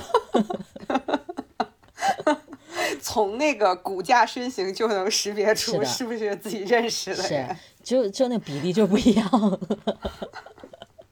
[3.00, 9.60] 从那个骨架身形就能识别是的出是不是自己认识的是人。，就就那比例就不一样。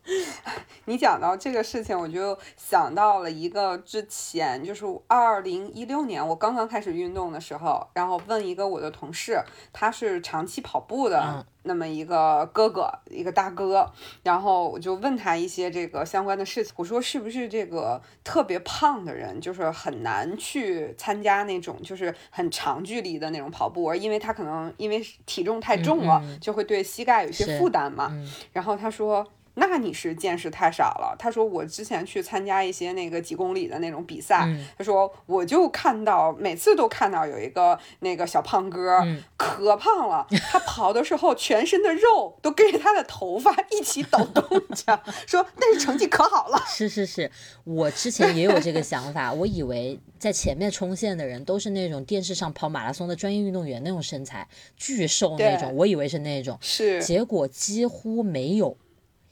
[0.86, 9.42] 你讲到这个事情，我就想到了一个之前，就是二零一六年我刚刚开始运动的时候，然后问一个我的同事，
[9.72, 13.92] 他是长期跑步的嗯那么一个哥哥，一个大哥，
[14.22, 28.08] 然后我就问他一些这个相关的事情，我说是不是这个特别胖的人，就是很难去参加那种就是很长距离的那种跑步，而因为他可能因为体重太重了，就会对膝盖有些负担嘛。
[28.12, 29.26] 嗯然后他说。
[29.58, 31.14] 那你是见识太少了。
[31.18, 44.42] 他说我之前去参加一些那个几公里的那种比赛，嗯他说我就看到每次都看到有一个那个小胖哥，嗯可胖了，他跑的时候全身的肉都跟着他的头发一起抖动
[44.74, 46.58] 着，说但是成绩可好了。
[46.66, 47.30] 是是是，
[47.64, 58.76] 我之前也有这个想法，我以为在前面冲线的人都是那种电视上跑马拉松的专业运动员那种身材，巨瘦那种，我以为是那种，是结果几乎没有，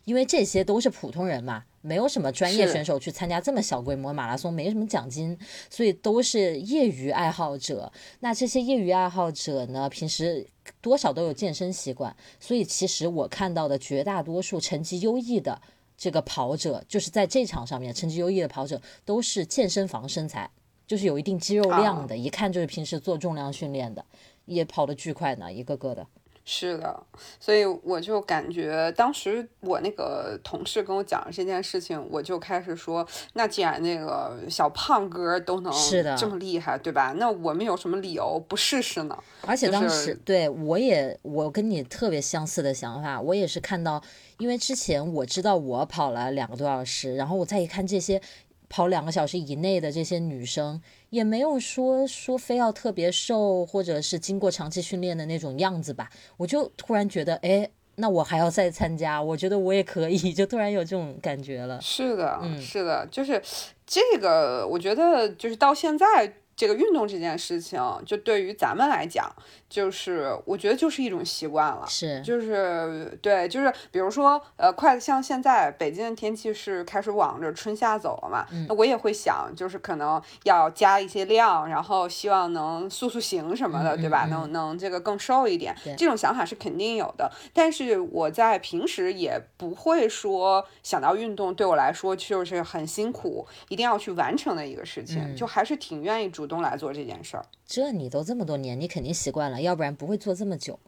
[0.07, 5.37] 因为这些都是普通人嘛，没有什么专业选手去参加这么小规模马拉松，没什么奖金，
[5.69, 7.93] 所以都是业余爱好者。
[8.21, 10.47] 那这些业余爱好者呢，平时
[10.81, 15.61] 多少都有健身习惯，所以其实我看到的绝大多数成绩优异的
[15.99, 20.49] 这个跑者，就是在这场上面成绩优异的跑者，都是健身房身材，
[20.87, 24.05] 就是有一定肌肉量的，一看就是平时做重量训练的，
[24.45, 26.07] 也跑得巨快呢，一个个的。
[26.49, 27.03] 是的，
[27.41, 37.13] 所以我就感觉当时我那个同事跟我讲这件事情，我就开始说，那既然那个小胖哥都能是的这么厉害，对吧？
[37.19, 39.19] 那我们有什么理由不试试呢？
[39.45, 44.01] 而且当就是时对我也我跟你特别相似的想法，我也是看到，
[44.39, 48.23] 因为之前我知道我跑了两个多小时，然后我再一看这些
[48.69, 61.81] 跑两个小时以内的这些女生，也没有说说非要特别瘦，或者是经过长期训练的那种样子吧，我就突然觉得，哎，那我还要再参加，我觉得我也可以，就突然有这种感觉了。
[61.81, 63.43] 是的，嗯是的，就是
[63.87, 69.31] 这个，我觉得就是到现在这个运动这件事情，就对于咱们来讲，
[69.69, 71.85] 就是我觉得就是一种习惯了。
[71.87, 84.25] 是，就是对，就是比如说，呃，快像现在北京的天气是开始往着春夏走了嘛，嗯那我也会想，就是可能要加一些量，然后希望能塑塑形什么的，嗯对吧？
[84.27, 87.31] 嗯能能这个更瘦一点，这种想法是肯定有的。
[87.53, 97.45] 但是我在平时也不会说想到运动对我来说就是很辛苦，一定要去完成的一个事情，嗯就还是挺愿意主动来做这件事儿。
[97.67, 100.79] 这你都这么多年，你肯定习惯了，要不然不会做这么久。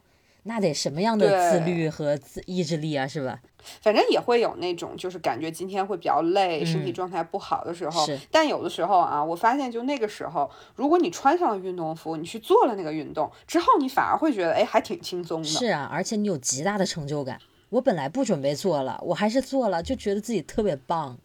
[0.43, 3.41] 那得什么样的自律和自意志力啊，是吧？
[3.81, 8.07] 反正也会有那种，就是感觉今天会比较累，身体嗯状态不好的时候。
[8.31, 15.47] 但有的时候啊，我发现就那个时候，如果你穿上了运动服，你去做了那个运动之后，你反而会觉得，哎，还挺轻松的。
[15.47, 17.37] 是啊，而且你有极大的成就感。
[17.71, 21.17] 我本来不准备做了，我还是做了，就觉得自己特别棒。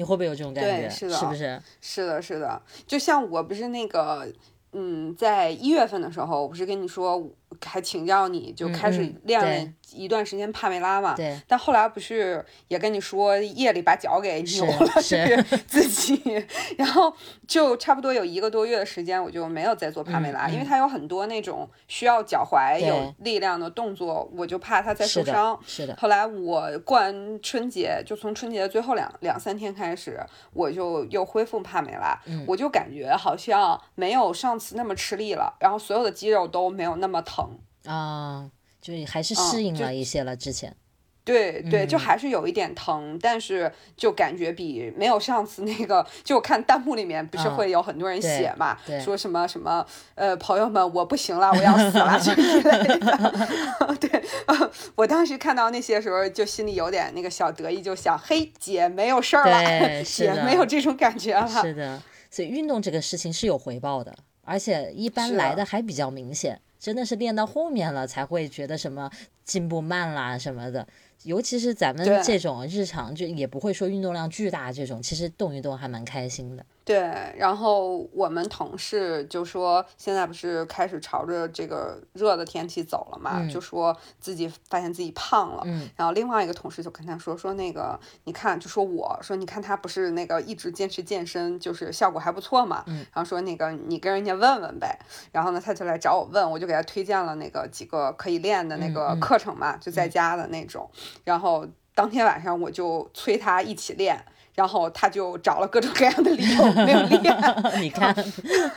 [0.00, 0.70] 你会不会有这种感觉？
[0.70, 1.60] 对是的不是？
[1.82, 4.26] 是的，是的，就像我不是那个，
[4.72, 7.22] 嗯，在一月份的时候，我不是跟你说，
[7.64, 11.14] 还请教你，就嗯开始嗯练了一段时间帕梅拉嘛。
[11.14, 16.44] 对，但后来不是也跟你说夜里把脚给扭了，是就是自己，
[16.78, 17.12] 然后
[17.46, 25.58] 就差不多有一个多月的时间，我就没有再做帕梅拉，因为它有很多那种需要脚踝有力量的动作，我就怕它再受伤。
[25.66, 30.18] 是的，后来我过完春节，就从春节的最后两两三天开始，
[30.52, 37.39] 我就又恢复帕梅拉，嗯我就感觉好像没有上次那么吃力了，然后所有的肌肉都没有那么疼。
[37.84, 38.50] 啊，
[38.80, 40.76] 就是还是嗯适应了一些了之前。
[41.22, 53.96] 对对，就嗯还是有一点疼，但是就感觉比没有上次那个，就我看弹幕里面不是嗯会有很多人写嘛，对说什么什么呃，朋友们我不行了，我要死了这一类的。
[54.00, 54.24] 对，
[54.96, 61.46] 我当时看到那些时候，就心里有点那个小得意，就想，嘿，姐没有事儿了，姐没有这种感觉了。
[61.46, 69.10] 是的，所以运动这个事情是有回报的，而且一般来的还比较明显，真的是练到后面了才会觉得什么
[69.50, 70.86] 进步慢啦什么的。
[71.24, 76.64] 尤其是咱们这种日常就也不会说运动量巨大这种，其实动一动还蛮开心的。
[76.82, 76.98] 对，
[77.36, 85.62] 然后我们同事就说，现在不是开始朝着这个热的天气走了嘛，嗯就说自己发现自己胖了。
[85.66, 92.82] 嗯然后另外一个同事就跟他说说那个，你看，就说我说你看他不是那个一直坚持健身，就是效果还不错嘛。
[92.86, 94.98] 嗯然后说那个你跟人家问问呗。
[95.32, 100.88] 然后呢，他就来找我问，我就给他推荐了那个几个可以练的那个课程嘛，就在家的那种。
[101.24, 104.22] 然后当天晚上我就催他一起练。
[104.52, 107.34] 然后他就找了各种各样的理由没有练，
[107.80, 108.14] 你看，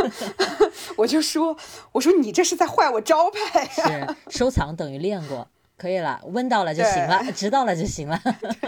[0.95, 1.57] 我就说，
[1.91, 5.45] 我说你这是在坏我招牌呀、是收藏等于练过，
[5.75, 8.21] 可以了，问到了就行了，知道了就行了。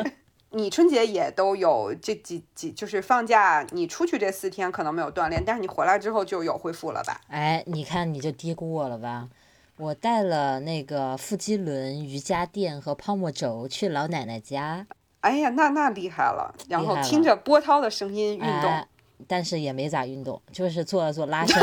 [0.49, 7.21] 你春节也都有这几几，就是放假你出去这四天可能没有锻炼，但是你回来之后就有恢复了吧？
[7.29, 9.29] 哎，你看你就低估我了吧？
[9.77, 14.87] 我带了那个腹肌轮、瑜伽垫和泡沫轴去老奶奶家，
[15.19, 16.55] 哎呀，那那厉害了！
[16.69, 18.87] 然后听着波涛的声音运动，哎，
[19.27, 21.61] 但是也没咋运动，就是做了做拉伸。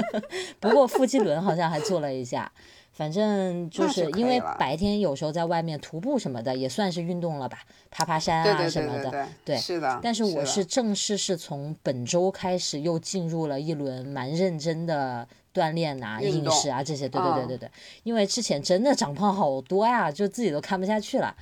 [0.60, 2.50] 不过腹肌轮好像还做了一下，
[2.92, 9.26] 反正就是因为白天有时候在外面徒步什么的也算是运动了吧，爬爬山啊什么的。
[9.46, 9.98] 对是的。
[10.02, 17.08] 但是我是正式是从本周开始又进入了一轮蛮认真的锻炼呐、饮食啊这些。
[17.08, 17.70] 对对对嗯对对，
[18.02, 21.34] 因为之前真的长胖好多呀，就自己都看不下去了，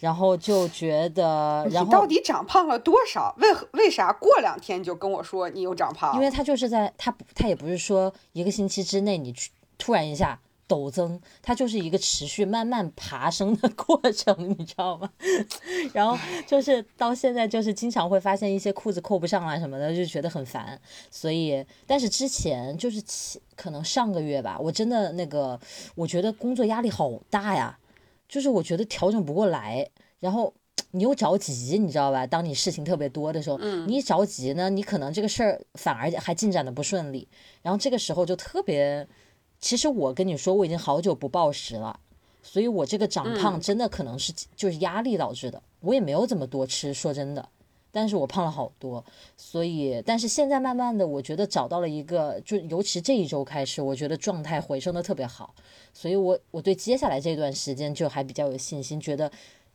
[0.00, 3.34] 然后就觉得，然后你到底长胖了多少？
[3.38, 6.14] 为何为啥过两天就跟我说你又长胖？
[6.14, 15.10] 因为他就是在他他也不是说一个星期之内你去突然一下陡增，它就是一个持续慢慢爬升的过程，你知道吗？
[15.92, 20.80] 然后就是到现在就是经常会发现一些裤子扣不上啊什么的，就觉得很烦。
[21.10, 25.58] 所以，但是之前就是前可能上个月吧，我真的那个
[25.94, 27.78] 我觉得工作压力好大呀，
[28.28, 29.88] 就是我觉得调整不过来，
[30.20, 30.54] 然后。
[30.94, 32.26] 你又着急，你知道吧？
[32.26, 37.26] 当你事情特别多的时候，你一着急呢，你可能这个事儿反而还进展的不顺利，
[37.62, 39.06] 然后这个时候就特别。
[39.62, 41.98] 其实我跟你说，我已经好久不暴食了，
[42.42, 45.62] 所以我这个长胖真的可能是就是压力导致的。
[45.80, 47.48] 我也没有怎么多吃，说真的，
[47.90, 49.02] 但是我胖了好多。
[49.36, 55.54] 所以，但是现在慢慢的，我觉得找到了一个，就尤其这一周开始，我觉得状态回升的特别好，
[55.94, 59.30] 所以我我对接下来这段时间就还比较有信心，觉得。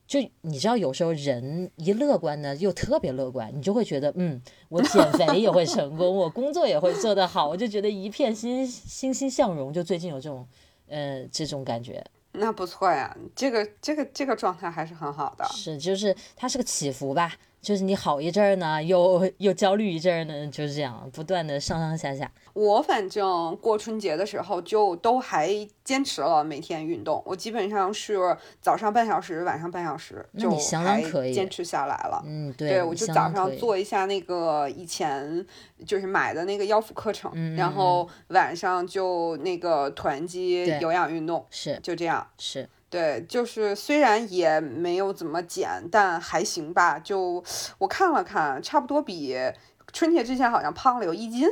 [0.08, 9.74] 就你知道，有时候人一乐观呢，又特别乐观，你就会觉得，嗯，我减肥也会成功，我工作也会做得好，我就觉得一片欣欣欣向荣。
[9.74, 10.48] 就最近有这种，
[10.88, 12.02] 呃，这种感觉。
[12.32, 15.46] 那不错呀，这个这个这个状态还是很好的。
[15.52, 17.34] 是，就是它是个起伏吧，
[17.68, 22.32] 就是你好一阵儿呢，又又焦虑一阵儿呢，就是这样，不断的上上下下。
[22.54, 25.50] 我反正过春节的时候就都还
[25.84, 28.18] 坚持了每天运动，我基本上是
[28.62, 30.50] 早上半小时，晚上半小时，就
[30.80, 32.24] 还可以坚持下来了。
[32.26, 35.46] 嗯，对，我就早上做一下那个以前
[35.86, 42.26] 就是买的那个腰腹课程，嗯然后晚上就那个团肌有氧运动，是就这样。
[42.38, 46.98] 是，对，就是虽然也没有怎么减，但还行吧。
[46.98, 47.44] 就
[47.78, 49.36] 我看了看，差不多比
[49.92, 51.48] 春节之前好像胖了有一斤，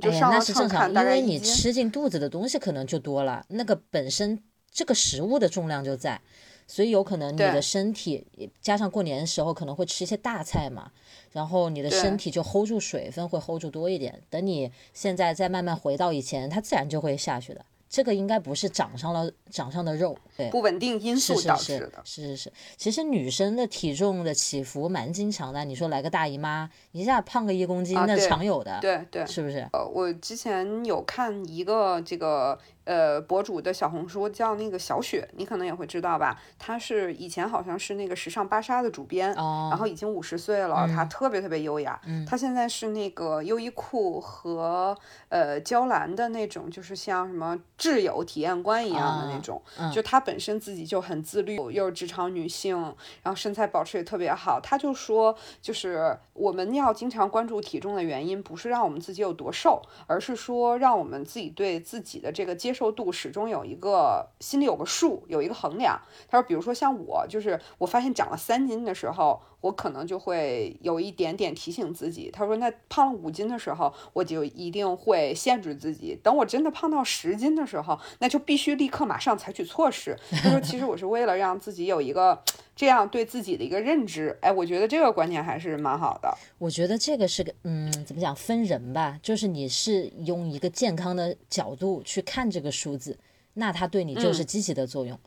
[0.00, 1.38] 就哎呀，上了那是正常，因为你。
[1.38, 6.20] 吃进肚子的东西可能就多了，那个本身这个食物的重量就在，
[6.66, 10.90] 所以有可能你的身体加上过年的时候可能会吃一些大菜嘛，
[11.30, 17.64] 然后你的身体就 hold 住水分会 hold 住多一点，等你现在再慢慢回到以前，它自然就会下去的。
[17.90, 22.02] 这个应该不是长上了长上的肉，对，不稳定因素导致是是的。
[22.04, 25.64] 是是是，其实女生的体重的起伏蛮经常的。
[25.64, 29.68] 你说来个大姨妈，一下胖个一公斤，那常有的，对对，是不是？
[29.72, 32.56] 呃，我之前有看一个这个
[32.90, 36.36] 呃博主的小红书，叫那个小雪，你可能也会知道吧？
[36.58, 42.00] 她是以前好像是那个时尚芭莎的主编，然后已经五十岁了，她特别特别优雅。
[42.26, 49.62] 她现在是那个优衣库和呃娇兰的那种，就是像什么挚友体验官一样的那种。
[49.94, 52.76] 就她本身自己就很自律，又是职场女性，
[53.22, 54.58] 然后身材保持也特别好。
[54.60, 66.00] 她就说，就是我们要经常关注体重的原因，不是让我们自己有多瘦，而是说让我们自己对自己的这个接受度始终有一个心里有个数，有一个衡量。
[66.28, 69.42] 他说，比如说像我，就是我发现长了三斤的时候。
[69.60, 72.30] 我可能就会有一点点提醒自己。
[72.32, 76.18] 他说：“那胖了五斤的时候，我就一定会限制自己。
[76.22, 82.42] 等我真的胖到十斤的时候，那就必须立刻马上采取措施。”他说：“其实我是为了让自己有一个
[82.74, 86.34] 这样对自己的一个认知。”哎，我觉得这个观念还是蛮好的。
[86.58, 89.18] 我觉得这个是个嗯，怎么讲分人吧？
[89.22, 93.18] 就是你是用一个健康的角度去看这个数字，
[93.54, 95.18] 那它对你就是积极的作用。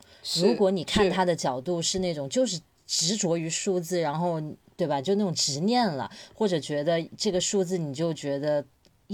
[0.42, 2.60] 如果你看它的角度是那种就是。
[2.86, 4.40] 执着于数字，然后
[4.76, 5.00] 对吧？
[5.00, 8.64] 就那种执念了，或者觉得这个数字你就觉得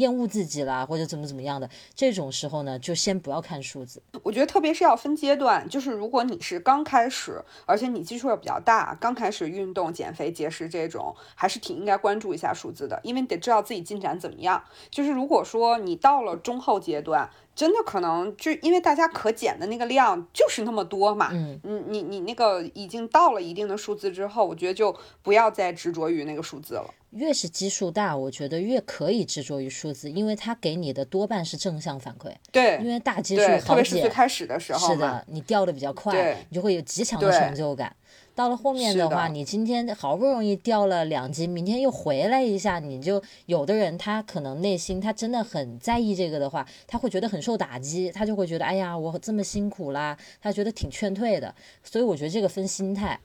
[0.01, 4.03] 厌恶自己啦，或者怎么怎么样的，这种时候呢，就先不要看数字。
[4.22, 14.64] 我觉得特别是要分阶段，就是如果你是刚开始，而且你基数也比较大，刚开始运动、减肥、节食这种，还是挺应该关注一下数字的，因为你得知道自己进展怎么样。
[14.90, 26.94] 就是如果说你到了中后阶段，真的可能就因为大家可减的那个量就是那么多嘛，嗯，你你你那个已经到了一定的数字之后，我觉得就不要再执着于那个数字了。
[27.11, 32.33] 越是基数大，我觉得越可以执着于数字，因为它给你的多半是正向反馈。
[32.53, 37.95] 对，因为大基数好减，特别是最开始的时候，是的，你掉的比较快，你就会有极强的成就感。
[38.33, 51.55] 到了后面的话，你今天好不容易掉了两斤，明天又回来一下，你就有的人他可能内心他真的很在意这个的话，他会觉得很受打击，他就会觉得哎呀，我这么辛苦啦，他觉得挺劝退的。
[51.83, 53.19] 所以我觉得这个分心态。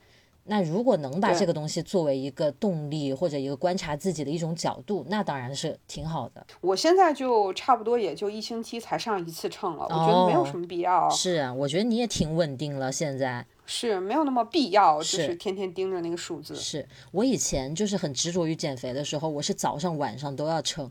[0.48, 6.46] 那如果能把这个东西作为一个动力或者一个观察自己的一种角度，那当然是挺好的。
[6.62, 11.10] 我现在就差不多也就一星期才上一次秤了，我觉得没有什么必要。
[11.10, 13.46] 是啊，我觉得你也挺稳定了，现在。
[13.68, 16.56] 是没有那么必要，就是天天盯着那个数字。
[16.56, 20.88] 是我以前就是很执着于减肥的时候，我是早上晚上都要称，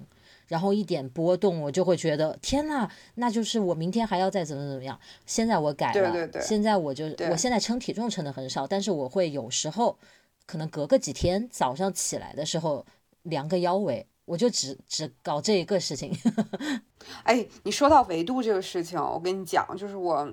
[0.46, 4.98] 然后一点波动我就会觉得天呐，那就是我明天还要再怎么怎么样。
[5.26, 9.98] 现在我改了，对对对，现在我就我现在称体重称的很少，但是我会有时候
[10.46, 12.84] 可能隔个几天早上起来的时候
[13.22, 16.16] 量个腰围，我就只只搞这一个事情。
[17.24, 20.30] 哎，你说到维度这个事情，我跟你讲，就是我。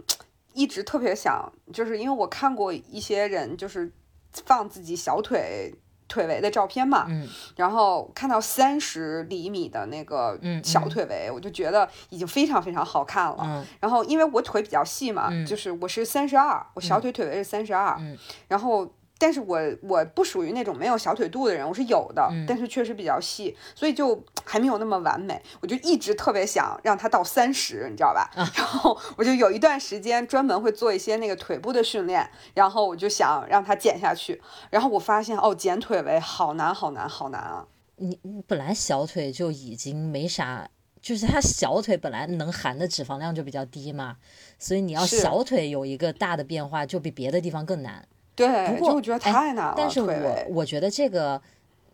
[0.53, 3.89] 一直特别想，就是因为我看过一些人，就是
[4.33, 5.73] 放自己小腿
[6.11, 13.37] 腿围的照片嘛，嗯，然后看到三十厘米的那个小腿围，我就觉得已经非常非常好看了。
[13.39, 18.17] 嗯，然后因为我腿比较细嘛，就是我是三十二，我小腿腿围是三十二，嗯，
[18.49, 18.91] 然后。
[19.21, 25.39] 但是我我不属于那种没有小腿肚的人，我是有的，但是确实比较细，所以就 还没有那么完美。
[25.61, 28.27] 我就一直特别想让它到三十，你知道吧？
[28.35, 34.41] 然后我就有一段时间专门会做一些那个腿部的训练，然后我就想让它减下去。
[34.71, 37.67] 然后我发现哦，减腿围好难好难好难啊！
[37.97, 38.17] 你
[38.47, 40.67] 本来小腿就已经没啥，
[40.99, 44.17] 就是它小腿本来能含的脂肪量就比较低嘛，
[44.57, 48.07] 所以你要小腿有一个大的变化，就比别的地方更难。
[48.35, 49.73] 对，不过我觉得太难了。
[49.75, 51.41] 但是我我觉得这个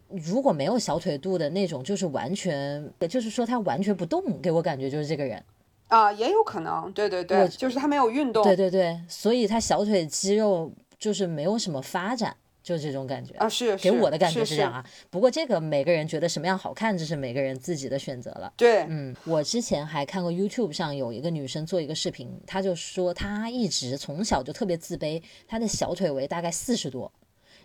[0.10, 5.44] 如果没有小腿肚的那种，就是完全，就是说他完全不动，给我感觉就是这个人
[5.88, 12.36] 啊，也有可能，对对对，就是他没有运动，对对对，所以他小腿肌肉就是没有什么发展。
[12.68, 14.86] 就这种感觉啊，是给我的感觉是这样啊。
[15.10, 18.52] 不过这个每个人觉得什么样好看，这是每个人自己的选择了。
[18.58, 27.10] 对，嗯，我之前还看过 YouTube 上有一个女生做一个视频，她就说她一直从小就特别自卑，她的小腿围大概四十多，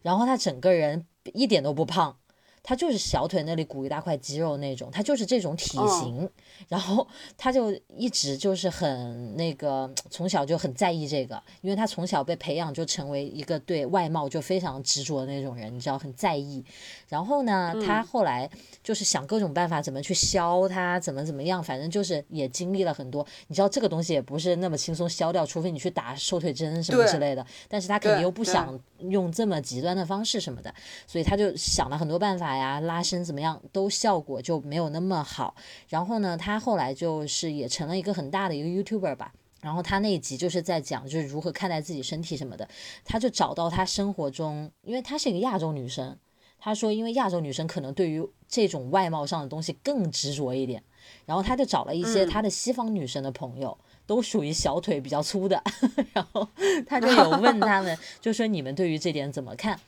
[0.02, 2.16] 然后她整个人一点都不胖。
[2.62, 6.30] 他就是小腿那里鼓一大块肌肉那种，他就是这种体型，
[6.68, 7.04] 然后
[7.36, 16.64] 他就一直就是很那个，从小就很在意这个，因为他从小被培养就成为一个对外貌就非常执着的那种人，你知道很在意。
[17.08, 18.48] 然后呢，他后来
[18.80, 23.26] 就是想各种办法怎么去消他，怎么怎么样，反正就是也经历了很多。
[23.48, 27.44] 你知道这个东西也不是那么轻松消掉，除非你去打瘦腿针什么之类的。
[27.68, 30.72] 但是他肯定又不想用这么极端的方式什么的，
[31.08, 32.51] 所以他就想了很多办法。
[32.56, 35.54] 呀，拉伸怎么样都效果就没有那么好。
[35.88, 39.32] 然后呢，他后来就是也成了一个很大的一个 YouTuber 吧。
[39.60, 42.68] 然后他那一集就是在讲就是如何看待自己身体什么的。
[43.04, 46.16] 他就找到他生活中，因为她是一个亚洲女生，
[46.58, 50.82] 他说因为亚洲女生可能对于这种外貌上的东西更执着一点。
[51.26, 53.76] 然后他就找了一些他的西方女生的朋友。
[54.04, 55.62] 都属于小腿比较粗的，
[56.12, 56.46] 然后
[56.86, 59.78] 他就有问他们， 就说你们对于这点怎么看？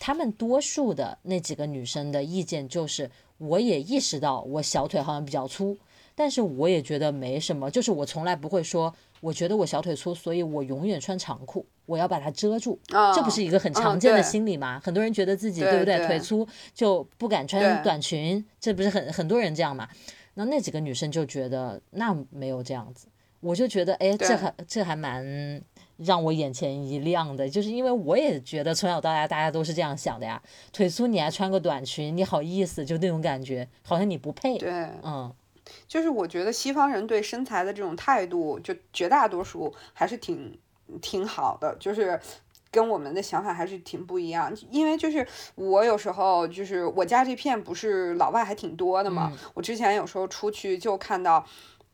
[0.00, 5.76] 他们多数的那几个女生的意见就是，我也意识到我小腿好像比较粗，
[6.14, 12.78] 但是我也觉得没什么，就是我从来不会说，我觉得我小腿粗，所以我永远穿长裤，我要把它遮住，
[13.14, 14.80] 这不是一个很常见的心理吗？
[14.82, 19.86] 很多人觉得自己对不对，腿粗就不敢穿短裙，这不是很很多人这样嘛？
[20.32, 23.06] 那那几个女生就觉得那没有这样子，
[23.40, 25.62] 我就觉得哎，这还这还蛮。
[26.02, 30.40] 让我眼前一亮的，就是因为我也觉得从小到大大家都是这样想的呀，
[30.72, 32.82] 腿粗你还穿个短裙，你好意思？
[32.82, 34.56] 就那种感觉，好像你不配。
[34.56, 34.70] 对，
[35.02, 35.30] 嗯，
[35.86, 40.58] 就是我觉得西方人对身材的这种态度，就绝大多数还是挺
[41.02, 42.18] 挺好的，就是
[42.70, 44.50] 跟我们的想法还是挺不一样。
[44.70, 51.44] 因为就是我有时候就是我家这片不是老外还挺多的嘛，我之前有时候出去就看到。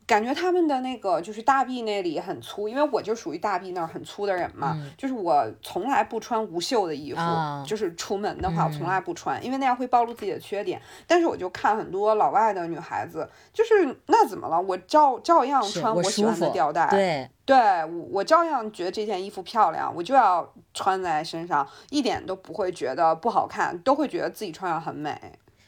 [0.07, 7.19] 感觉他们的那个就是大臂那里很粗，因为我就属于大臂那儿很粗的人嘛，就是我从来不穿无袖的衣服，
[7.65, 10.81] 就是出门的话我从来不穿，因为那样会暴露自己的缺点。
[11.05, 14.61] 但是我就看很多老外的女孩子，就是那怎么了？
[14.61, 25.19] 我照照样穿我喜欢的吊带，对，对我我照样觉得这件衣服漂亮，我就要穿在身上，一点都不会觉得不好看，都会觉得自己穿上很美。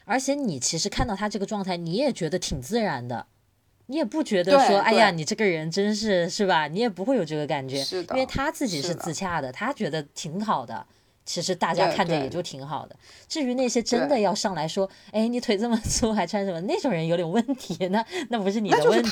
[0.05, 3.27] 而且你其实看到她这个状态，你也觉得挺自然的。
[3.89, 6.67] 你也不觉得说，哎呀，你这个人真是是吧？
[6.67, 10.85] 你也不会有这个感觉，因为他自己是自洽的，他觉得挺好的。
[11.29, 12.95] 其实大家看着也就挺好的。
[13.27, 16.59] 至于那些真的要上来说，哎，你腿这么粗还穿什么？
[16.61, 19.11] 那种人有点问题，那那不是你的问题，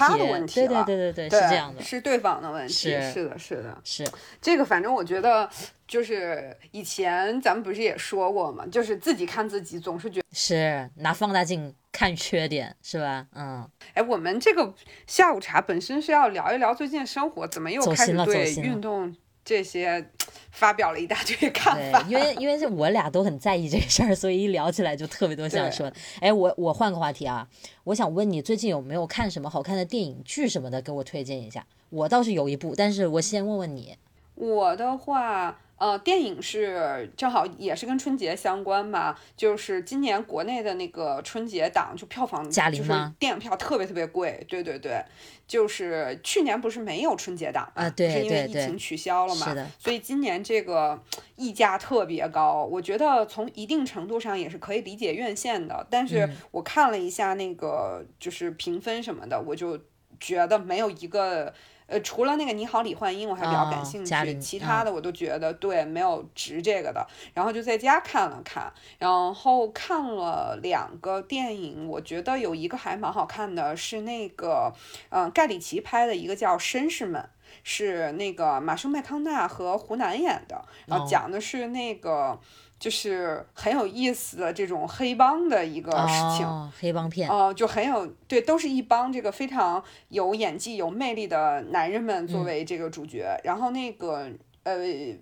[0.55, 4.07] 对对对对对，是这样的，是对方的问题，是是的，是的，是
[4.41, 4.65] 这个。
[4.65, 5.47] 反正我觉得，
[5.87, 13.27] 就是以前咱们不是也说过嘛，就是自己看自己总是觉是拿放大镜看缺点，是吧？
[13.35, 14.73] 嗯，哎，我们这个
[15.05, 19.15] 下午茶本身是要聊一聊最近生活，怎么又开始对运动？
[19.47, 20.05] 这些
[20.51, 25.89] 发表了一大堆看法，因为因为我俩都很在意这个事儿，所以一聊起来就特别多想说。
[26.19, 27.47] 哎，我我换个话题啊，
[27.85, 31.65] 我想问你最近有没有看什么好看的电影剧什么的，给我推荐一下。
[31.89, 33.95] 我倒是有一部，但是我先问问你。
[34.35, 35.57] 我的话。
[35.77, 44.99] 呃，电影是正好也是跟春节相关吧，就是今年国内的那个春节档就票房就是电影票特别特别贵，对对对，
[45.47, 50.99] 就是去年不是没有春节档啊，对是因为疫情取消了嘛，所以今年这个
[51.35, 59.79] 溢价特别高，我觉得从一定程度上也是可以理解院线的，但是我看了一下那个就是评分什么的，我就
[60.19, 61.53] 觉得没有一个。
[61.87, 67.07] 呃，除了那个你好，李焕英，我还比较感兴趣，其他的我都觉得对，没有值这个的。
[67.33, 74.73] 然后就在家看了看，然后看了两个电影，我觉得有一个还蛮好看的，是那个，
[75.09, 77.21] 嗯，盖里奇拍的一个叫《绅士们》，
[77.63, 82.39] 是那个马修麦康纳和胡南演的，然后讲的是那个。
[82.79, 94.29] 就是很有意思的这种黑帮的一个事情，黑帮片，哦，就很有对，都是一帮这个非常有演技、有魅力的男人们作为这个主角，然后那个
[94.63, 94.75] 呃，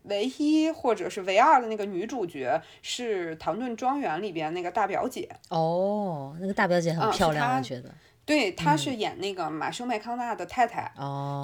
[0.04, 5.30] 唯一或者是唯二的那个女主角是《唐顿庄园》里边那个大表姐。
[5.50, 7.90] 哦，那个大表姐很漂亮，我觉得。
[8.26, 10.92] 对，她是演那个马修麦康纳的太太，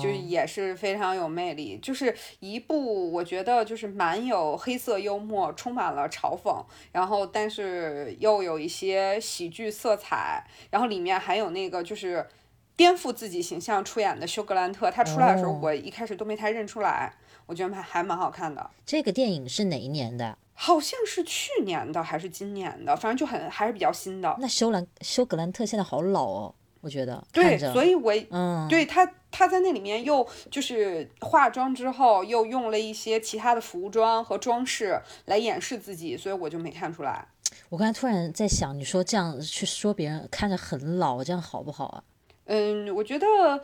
[0.02, 12.28] 就是也是非常有魅力，就是一部我觉得就是蛮有黑色幽默，充满了嘲讽，然后但是又有一些喜剧色彩，然后里面还有那个就是
[12.76, 17.14] 颠覆自己形象出演的休格兰特，他出来的时候我一开始都没太认出来，
[17.46, 18.68] 我觉得还还蛮好看的。
[18.88, 20.36] 这个电影是哪一年的？
[20.54, 24.36] 好像是去年的还是今年的，反正就很还是比较新的。
[24.40, 26.56] 那休兰休格兰特现在好老哦。
[26.82, 37.28] 我觉得对，所以我嗯，对他他在那里面又就是化妆之后又用了一些其他的服装和装饰来掩饰自己，所以我就没看出来。
[37.70, 42.04] 我刚才突然在想，你说这样去说别人看着很老，这样好不好啊？
[42.46, 43.64] 嗯，我觉得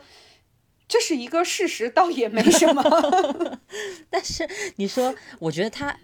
[0.86, 2.82] 这是一个事实，倒也没什么。
[4.08, 5.98] 但是你说，我觉得他。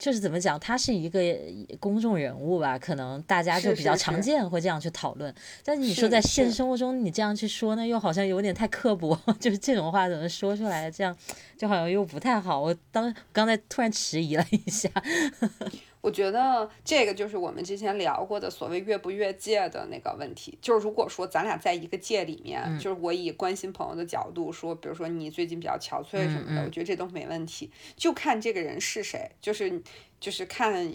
[0.00, 1.22] 就是怎么讲，他是一个
[1.78, 5.32] 公众人物吧，可能大家就比较常见会这样去讨论。
[5.62, 11.14] 但是你说在现实生活中你这样去说呢，又好像有点太刻薄， 就是这种话怎么说出来，这样
[11.58, 12.58] 就好像又不太好。
[12.58, 14.88] 我当刚才突然迟疑了一下。
[16.00, 20.58] 我觉得这个就是我们之前聊过的所谓越不越界的那个问题。
[20.62, 29.82] 就是如果说咱俩在一个界里面，就是我以关心朋友的角度说，比如说你最近比较憔悴什么的，我觉得这都没问题，就看这个人是谁，就是
[30.18, 30.92] 就是看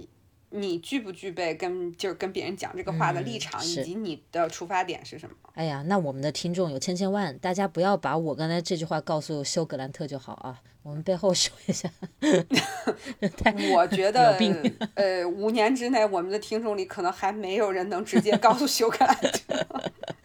[0.49, 5.36] 你具不具备跟就是跟别人讲这个话的立场，以及你的出发点是什么？
[5.56, 11.89] 哎呀，那我们的听众有千千万，大家不要把我刚才这句话告诉休格兰特就好啊，我们背后说一下。
[13.74, 14.38] 我觉得，
[14.95, 19.66] 呃，五年之内，我们的听众里可能还没有人能直接告诉休格兰特。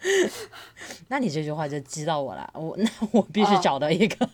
[1.07, 4.29] 那你这句话就激到我了，我那我必须啊找到一个。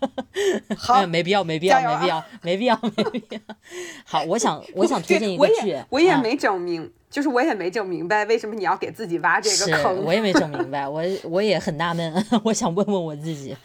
[0.76, 3.40] 好嗯，没必要，没必要，没必要，没必要，没必要。
[4.04, 10.04] 好，我想，我想推荐一我个剧也，我也啊没整明，就是我也没整明白为什么你要给自己挖这个坑。
[10.04, 13.56] 我也没整明白， 我我也很纳闷， 我想问问我自己。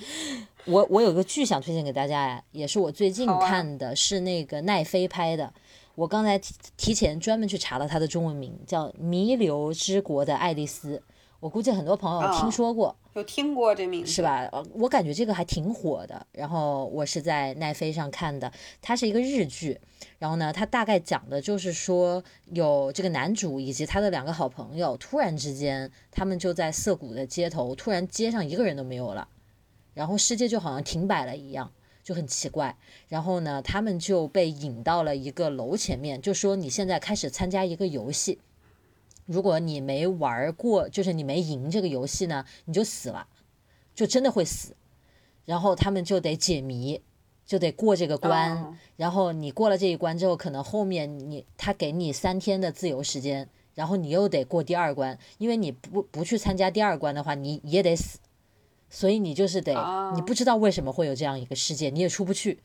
[0.64, 5.52] 我我有个剧想推荐给大家呀，也是我最近看的，是那个奈飞拍的。
[5.96, 10.96] 我刚才提提前专门去查了它的中文名，叫《弥留之国的爱丽丝》。
[11.42, 14.22] 我估计很多朋友听哦说过，有听过这名字是？
[14.22, 14.48] 吧？
[14.52, 16.24] 呃我感觉这个还挺火的。
[16.30, 19.80] 然后我是在奈飞上看的，它是一个日剧。
[20.20, 22.22] 然后呢，它大概讲的就是说，
[22.52, 29.26] 有这个男主以及他的两个好朋友，突然之间，他们就在涩谷的街头，突然街上一个人都没有了，
[29.94, 31.72] 然后世界就好像停摆了一样。
[32.04, 32.76] 就很奇怪，
[33.08, 38.40] 然后呢，他们就被引到了一个楼前面，就说你现在开始参加一个游戏，
[39.32, 43.26] 如果你没玩过，就是你没赢这个游戏呢，你就死了，
[43.94, 44.76] 就真的会死。
[45.46, 47.00] 然后他们就得解谜，
[47.44, 48.56] 就得过这个关。
[48.56, 58.18] 哦然后你过了这一关之后，可能后面你他给你三天的自由时间，然后你又得过第二关，因为你不不去参加第二关的话，你也得死。
[58.88, 62.60] 所以你就是得，啊你不知道为什么会有这样一个世界，你也出不去。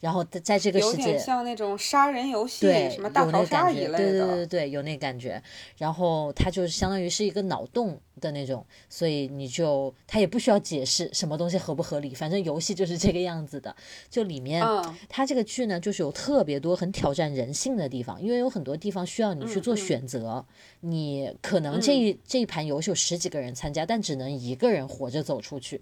[0.00, 4.20] 然后在在这个世界，点像那种杀人游戏，对，什么大逃杀一类的，对对。
[4.20, 5.42] 对对对，有那个感觉。
[5.76, 13.74] 然后它就是相当于是一个脑洞的那种，所以你就它也不需要解释什么东西合不合理，反正游戏就是这个样子的。
[14.08, 20.44] 就里面，嗯它这个剧呢，就是有特别多很挑战人性的地方，因为有很多地方需要你去做选择。
[20.80, 25.80] 你可能这一、这一盘游戏有十几个人参加，但只能一个人活着走出去。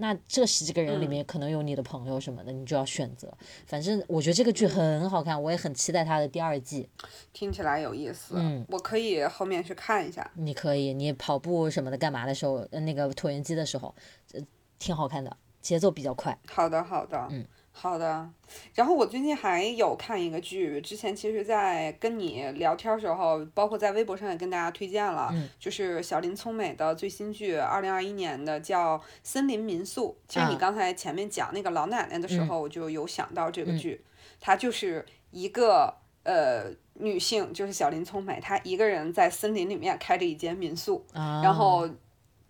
[0.00, 3.30] 那这十几个人里嗯面可能有你的朋友什么的，你就要选择。
[3.66, 6.88] 反正我觉得这个剧很好看，我也很期待它的第二季。
[7.34, 10.28] 听起来有意思，嗯我可以后面去看一下。
[10.34, 13.94] 你可以，你跑步什么的干嘛的时候，呃那个椭圆机的时候，
[14.32, 14.40] 呃，
[14.78, 16.36] 挺好看的，节奏比较快。
[16.48, 17.44] 好的，好的，嗯，
[17.80, 18.28] 好的。
[18.74, 30.18] 然后我最近还有看一个剧，之前其实，在跟你聊天时候，包括在微博上也跟大家推荐了，嗯就是小林聪美的最新剧，二零二一年的叫《森林民宿》。
[30.28, 34.04] 其实你啊刚才前面讲那个老奶奶的时嗯候，我就有想到这个嗯剧，
[34.40, 36.64] 它就是一个呃
[36.94, 41.88] 女性，就是小林聪美，她一个人在森林里面开着一间民宿，啊，然后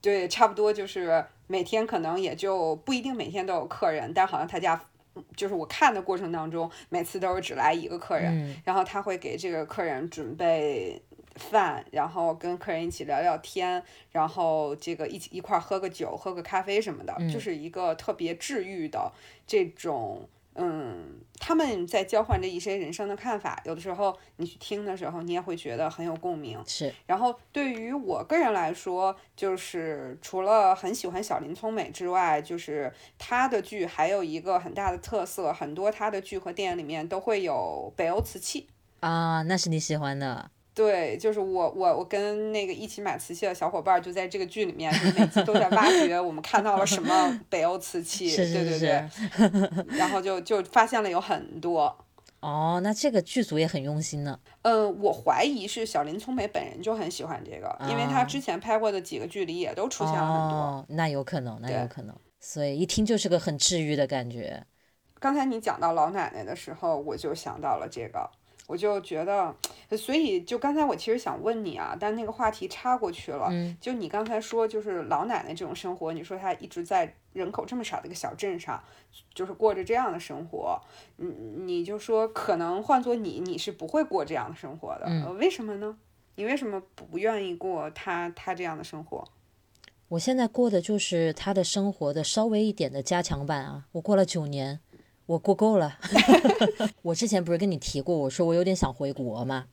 [0.01, 4.83] 对，差不多就是每天可能也就不一定每天都有客人，但好像她家
[5.37, 11.01] 就是我看的过程当中，每次都是只来一个客人，嗯然后他会给这个客人准备
[11.37, 13.83] 饭，然后跟客人一起聊聊天，
[14.13, 19.13] 然后这个一起一块儿喝个酒、喝个咖啡什么的，嗯就是一个特别治愈的
[19.47, 20.29] 这种。
[20.55, 26.63] 嗯，他们在交换着一些人生的看法，有的时候你去听的时候，你也会觉得很有共鸣。
[26.67, 38.69] 是然后对于我个人来说，就是除了很喜欢小林聪美之外，就是他的剧还有一个很大的特色，很多他的剧和电影里面都会有北欧瓷器。
[39.01, 40.51] 啊，那是你喜欢的。
[40.81, 51.95] 对，就是我我我跟那个一起买瓷器的小伙伴儿，就在这个剧里面，就是每次都在挖掘我们看到了什么 北欧瓷器，是是对对对，然后就就发现了有很多。
[52.41, 54.41] 哦，那这个剧组也很用心呢。
[54.63, 60.59] 呃，我怀疑是小林聪美本人就很喜欢这个，因为她啊之前拍过的几个剧里也都出现了很多。
[60.59, 62.17] 哦，那有可能，那有可能。
[62.41, 64.65] 所以一听就是个很治愈的感觉。
[65.19, 68.31] 刚才你讲到老奶奶的时候，我就想到了这个，
[68.71, 69.53] 我就觉得，
[69.99, 73.49] 所以就刚才我其实想问你啊，但那个话题插过去了。
[73.51, 78.81] 嗯就你刚才说，就是老奶奶这种生活，你说她一直在人口这么少的一个小镇上，
[79.35, 80.81] 就是过着这样的生活，
[81.17, 85.99] 你你就说可能换做你，你是不会过这样的生活的，为什么呢？
[86.37, 89.27] 你为什么不愿意过她她这样的生活？
[90.11, 93.87] 我现在过的就是她的生活的稍微一点的加强版啊！
[93.91, 94.79] 我过了九年，
[95.31, 95.97] 我过够了。
[97.03, 99.65] 我之前不是跟你提过，我说我有点想回国嘛，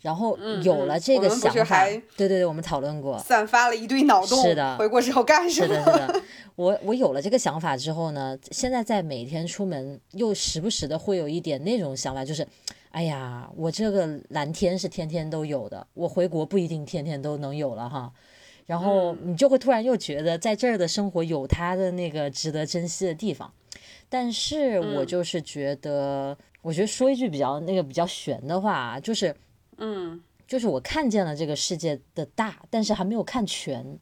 [0.00, 1.84] 然后有了这个想法，
[2.16, 5.72] 对对对，我们讨论过，散发了一堆脑洞，是的回国之后干什么？
[5.72, 6.22] 是的，是的，
[6.56, 12.44] 我我有了这个想法之后呢，现在在每天出门，又时不时的会有一点那种想法，就是，
[12.90, 18.12] 哎呀，我这个蓝天是天天都有的，我回国不一定天天都能有了哈。
[18.66, 23.52] 然后你就会突然又觉得在这儿的生活有它的那个值得珍惜的地方，
[24.08, 25.06] 但是我嗯。
[25.06, 29.34] 就是觉得，我觉得说一句比较那个比较玄的话啊，就是
[29.78, 33.98] 嗯，就是我看见了这个世界的大，但是还没有看全，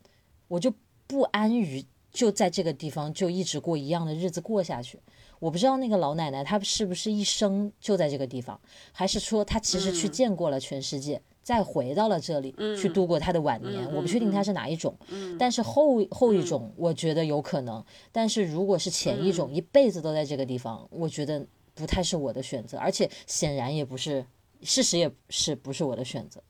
[0.48, 0.72] 我就
[1.06, 4.98] 不安于就在这个地方就一直过一样的日子过下去。
[5.38, 8.60] 我不知道那个老奶奶她是不是一生就在这个地方，
[8.92, 13.84] 还是说她其实去见过了全世界，再回到了这里去度过他的晚年。
[13.92, 14.96] 我不确定他是哪一种，
[15.38, 17.84] 但是后后一种我觉得有可能。
[18.10, 24.24] 但是如果是前一种，一辈子都在这个地方，我觉得不太是我的选择，而且显然也不是，
[24.62, 26.42] 事实也是不是我的选择。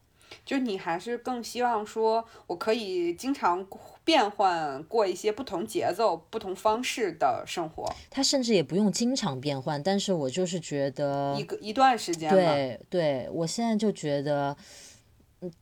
[0.44, 3.66] 就你还是更希望说，我可以经常
[4.04, 7.92] 变换过一些不同节奏、不同方式的生活。
[8.10, 12.30] 他甚至也不用经常变换，但是我就是觉得一个一段时间。
[12.30, 14.56] 对对，我现在就觉得，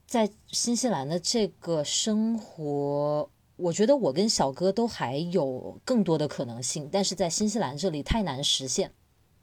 [0.06, 8.92] 在新西兰的这个生活，我觉得我跟小哥都还有更多的可能性，但是在新西兰这里太难实现，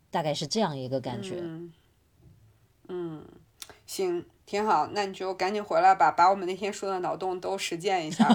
[0.10, 1.44] 大概是这样一个感觉。
[2.88, 3.26] 嗯，
[3.86, 4.26] 行。
[4.48, 8.26] 挺好，那你就赶紧回来吧，把我们那天说的脑洞都实践一下。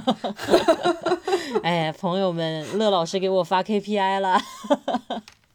[1.65, 4.39] 哎，朋友们，乐老师给我发 KPI 了。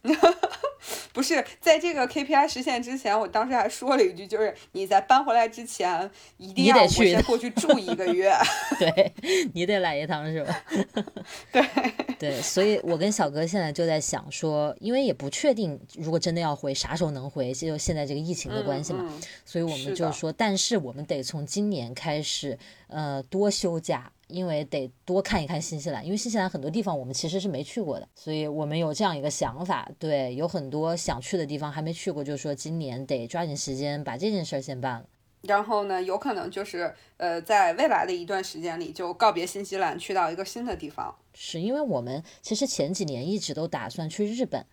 [1.12, 8.32] 不是在这个 KPI 实现之前，我当时还说了一句，就是你在搬回来之前一定要先过去住一个月。
[8.78, 9.12] 对
[9.54, 10.64] 你得来一趟是吧？
[11.52, 11.64] 对
[12.18, 19.04] 对，所以我跟小哥现在就在想说，因为也不确定如果真的要回啥时候能回，就现在这个疫情的关系嘛，
[19.44, 22.58] 所以我们就说，但是我们得从今年开始，
[22.88, 24.10] 呃，多休假。
[24.28, 35.06] 因为得多看一看新西兰，因为新西兰很多地方我们其实是没去过的，所以我们有这样一个想法，对，有很多想去的地方还没去过，就是说今年得抓紧时间把这件事儿先办了。
[35.42, 41.14] 然后呢，有可能就是呃，在未来的一段时间里就告别新西兰，去到一个新的地方。
[41.34, 44.66] 是因为我们其实前几年一直都打算去日本，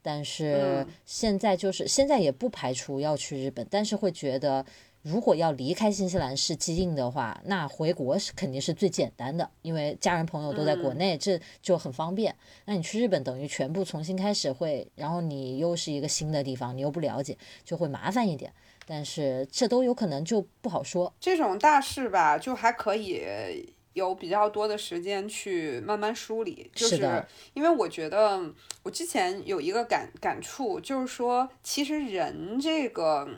[0.00, 4.64] 但是现在就是现在也不排除要去日本，但是会觉得。
[5.02, 12.34] 如果要离开新西兰是既定的话，那回国是肯定是最简单的，因为家人朋友都在国内，这就很方便。
[12.66, 18.52] 那你去日本等于全部重新开始会，然后你又是一个新的地方，你又不了解，就会麻烦一点。
[18.86, 21.12] 但是这都有可能就不好说。
[21.18, 26.70] 这种大事吧，就还可以有比较多的时间去慢慢梳理。
[26.72, 28.40] 就是因为我觉得
[28.84, 33.28] 我之前有一个感感触，就是说其实人这个，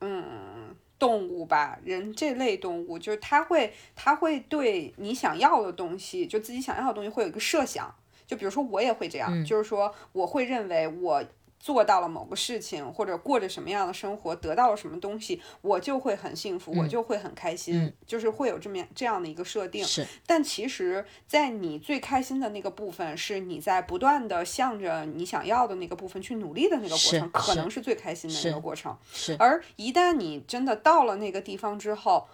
[0.00, 0.71] 嗯。
[1.02, 7.92] 动物吧，人这类动物就是他会，他会对你想要的东西，就自己想要的东西会有一个设想。
[8.24, 11.24] 就比如说我也会这样，就是说我会认为我。
[11.62, 19.84] 做到了某个事情，或者过着什么样的生活，得到了什么东西，我就会很幸福，我就会很开心，就是会有这么这样的一个设定。
[19.84, 28.98] 是，但其实，在你最开心的那个部分，是你在不断的向着你想要的那个部分去努力的那个过程，可能是最开心的那个过程。
[29.12, 32.26] 是，而一旦你真的到了那个地方之后，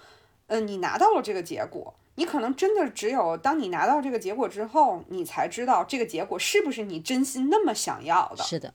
[0.46, 8.42] 嗯，你拿到了这个结果，你可能真的只有当你拿到这个结果之后，你才知道这个结果是不是你真心那么想要的。
[8.42, 8.72] 是的。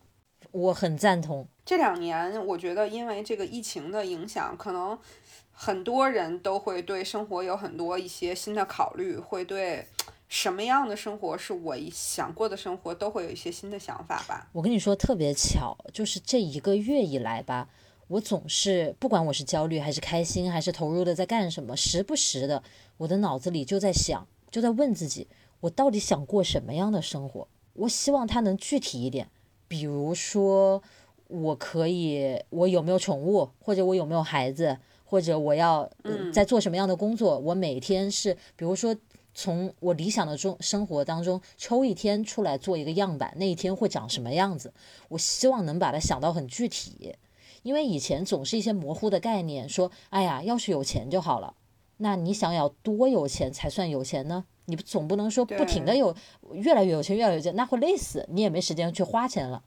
[0.54, 1.48] 我很赞同。
[1.66, 4.98] 这两年，我觉得因为这个疫情的影响，可能
[5.52, 9.88] 很多人都会对生活有很多一些新的考虑，会对
[10.30, 14.48] 什么样的生活是我想过的生活，都会有一些新的想法吧。
[14.52, 17.68] 我跟你说，特别巧，就是这一个月以来吧，
[18.08, 22.62] 我总是不管我是焦虑还是开心，还是投入的在干什么，时不时的，
[22.98, 25.28] 我的脑子里就在想，就在问自己，
[25.62, 27.48] 我到底想过什么样的生活？
[27.74, 29.30] 我希望它能具体一点。
[29.74, 30.84] 比如说，
[31.30, 35.90] 我可以，我有没有宠物，或者我有没有孩子，或者我要
[36.32, 37.40] 在做什么样的工作？
[37.40, 38.96] 我每天是，比如说，
[39.34, 44.72] 从我理想的中生活当中抽一天出来做一个样板，那一天会长什么样子？
[45.10, 47.16] 我希望能把它想到很具体，
[47.64, 51.56] 因为以前总是一些模糊的概念，说，哎呀，要是有钱就好了。
[51.98, 54.46] 那你想要多有钱才算有钱呢？
[54.66, 56.16] 你总不能说不停的有
[56.54, 59.64] 越来越有钱越来越有钱，那会累死，你也没时间去花钱了。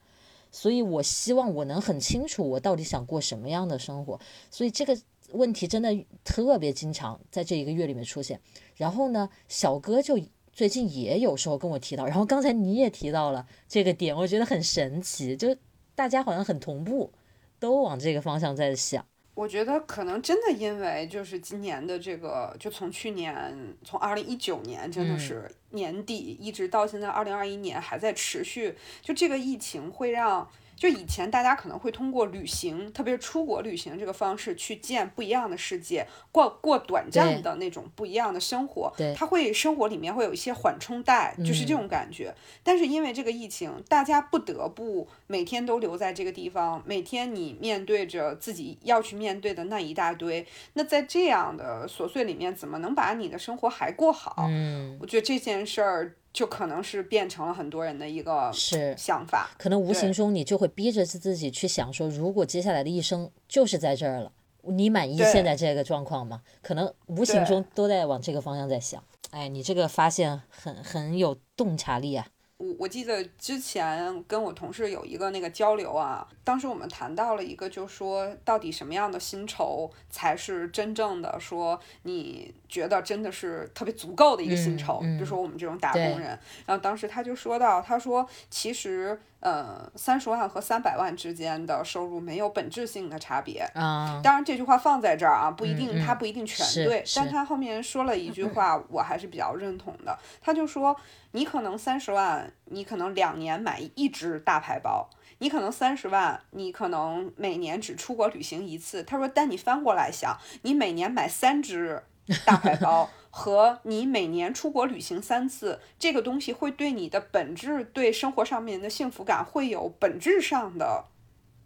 [0.51, 4.19] 所以我希望我能很清楚我到底想过什么样的生活。
[4.51, 4.97] 所以这个
[5.33, 5.95] 问题真的
[6.25, 8.41] 特别经常在这一个月里面出现。
[8.77, 10.19] 然后呢，小哥就
[10.53, 15.55] 最近也有时候跟我提到，然后刚才你也提到了这个点，我觉得很神奇，就
[15.95, 17.13] 大家好像很同步，
[17.59, 19.05] 都往这个方向在想。
[19.37, 38.93] 我觉得可能真的因为就是今年的这个，就从去年从二零一九年真的是年底一直到现在二零二一年还在持续，就这个疫情会让就以前大家可能会通过旅行，特别是出国旅行这个方式去见不一样的世界，过过短暂的那种不一样的生活。
[38.97, 42.35] 对，他会生活里面会有一些缓冲带，就是这种感觉。
[42.63, 50.47] 但是因为这个疫情，大家不得不每天都留在这个地方，每天你面对着自己要去面对的那一大堆。
[50.75, 54.47] 那在这样的琐碎里面，怎么能把你的生活还过好？
[54.51, 56.15] 嗯，我觉得这件事儿。
[56.37, 64.31] 就可能是变成了很多人的一个是想法，可能无形中你就会逼着自己去想说，如果接下来的一生就是在这儿了，
[64.65, 66.43] 你满意现在这个状况吗？
[66.61, 69.03] 可能无形中都在往这个方向在想。
[69.31, 72.27] 哎，你这个发现很很有洞察力啊。
[72.59, 86.39] 我我记得之前跟我同事有一个那个交流啊，当时我们谈到了一个，就说到底什么样的薪酬才是真正的说你觉得真的是特别足够的一个薪酬，比如说我们这种打工人。
[86.65, 94.21] 然后当时他就说到，他说其实呃三十万和三百万之间的收入没有本质性的差别啊。
[94.25, 100.19] 当然这句话放在这儿啊，不一定他不一定全对，但他后面说了一句话，我还是比较认同的。
[100.43, 100.97] 他就说。
[101.33, 105.07] 你可能三十万，你可能两年买一只大牌包；
[105.41, 109.03] 你可能三十万，你可能每年只出国旅行一次。
[109.03, 112.03] 他说，但你翻过来想，你每年买三只
[112.47, 121.05] 大牌包，和你每年出国旅行三次，这个东西会对你的本质、对生活上面的幸福感会有本质上的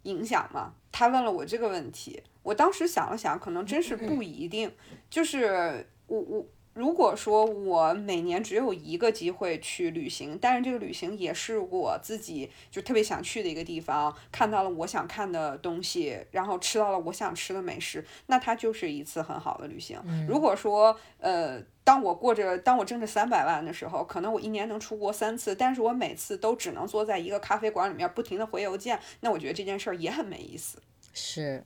[0.03, 0.73] 影响吗？
[0.91, 4.69] 他问了我这个问题，我当时想了想，可能真是不一定。
[5.09, 6.45] 就是我我。
[6.73, 20.01] 如果说我每年只有一个机会去旅行，但是这个旅行也是我自己就特别想去的一个地方，看到了我想看的东西，然后吃到了我想吃的美食，那它就是一次很好的旅行。
[20.27, 30.77] 如果说呃，当我过着当我挣着三百万的时候，可能我一年能出国三次，但是我每次都只能坐在一个咖啡馆里面不停的回邮件，那我觉得这件事儿也很没意思。
[31.13, 31.65] 是。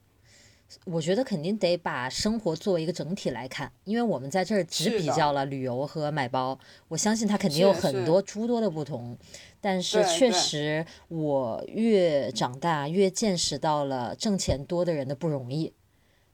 [0.86, 6.58] 我觉得肯定得把生活作为一个整体来看，因为我们在这儿只比较了旅游和买包，
[6.88, 9.18] 我相信它肯定有很多诸多的不同。
[9.62, 15.74] 但是确实，我越长大越见识到了挣钱多的人的不容易，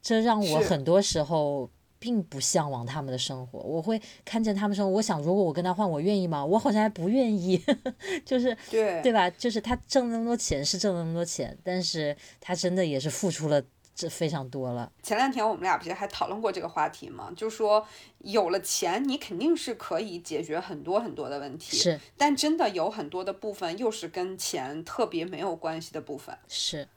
[0.01, 1.69] 这让我很多时候
[1.99, 3.59] 并不向往他们的生活。
[3.59, 6.43] 我会看见他们生活，我想如果我跟他换，我愿意吗？
[6.43, 7.61] 我好像还不愿意，
[8.25, 9.29] 就是对对吧？
[9.29, 13.63] 就是他挣那么多钱是挣那么多钱，但是他真的也是付出了。
[13.94, 14.92] 这非常多了。
[15.04, 17.32] 前两天我们俩不是还讨论过这个话题吗？
[17.36, 17.86] 就说
[18.20, 21.78] 有了钱，你肯定是可以解决很多很多的问题。
[21.78, 22.00] 是。
[22.18, 26.38] 但真的有很多的部分，又是跟钱特别没有关系的部分。
[26.48, 26.88] 是。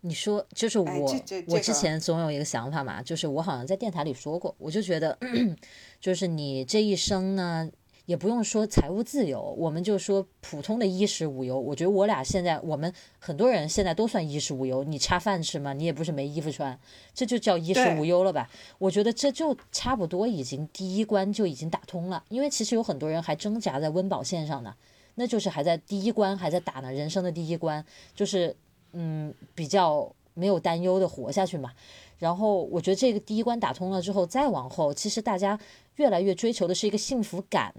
[0.00, 1.12] 你说，就是我，
[1.48, 5.18] 我之前总有一个想法嘛，就是我好像在电台里说过，我就觉得，
[6.00, 7.70] 就是你这一生呢。
[8.08, 11.60] 也不用说财务自由，我们就说普通的衣食无忧。
[11.60, 14.82] 我觉得我俩现在，我们很多人现在都算衣食无忧。
[14.82, 15.74] 你差饭吃吗？
[15.74, 16.80] 你也不是没衣服穿，
[17.12, 18.48] 这就叫衣食无忧了吧？
[18.78, 22.24] 我觉得这就差不多已经第一关就已经打通了。
[22.30, 24.74] 因为其实有很多人还挣扎在温饱线上呢，
[25.16, 27.84] 那就是还在第一关还在打呢，人生的第一关
[28.14, 28.56] 就是
[28.92, 31.72] 嗯比较没有担忧的活下去嘛。
[32.16, 35.60] 然后我觉得这个第一关打通了之后，再往后，其实大家
[35.96, 37.74] 越来越追求的是一个幸福感。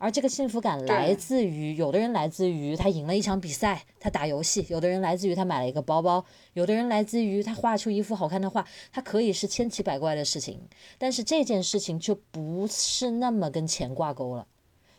[0.00, 8.64] 而这个幸福感来自于，有的人来自于他赢了一场比赛，他打游戏；有的人来自于他买了一个包包；有的人来自于他画出一幅好看的画。
[8.92, 10.60] 它可以是千奇百怪的事情，
[10.98, 14.46] 但是这件事情就不是那么跟钱挂钩了。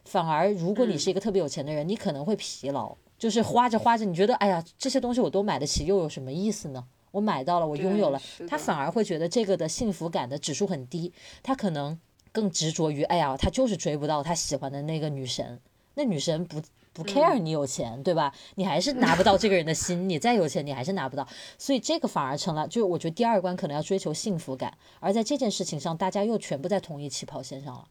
[0.03, 6.85] 反而，如果你是一个特别有钱的人，你可能会疲劳，就是花着花着，你觉得，哎呀，这些东西我都买得起，又有什么意思呢？
[7.11, 11.97] 我买到了，我拥有了，他反而会觉得这个的幸福感的指数很低，他可能。
[12.31, 15.59] 更执着于，哎呀，他就是追不到他喜欢的那个女神，
[15.95, 16.61] 那女神不
[16.93, 18.33] 不 care 你有钱，对吧？
[18.55, 21.27] 你还是拿不到这个人的心，你再有钱，你还是拿不到。
[21.57, 27.87] 所以这个反而成了，就我觉得第二关可能要追求幸福感，而在这件事情上，大家又全部在同一起跑线上了。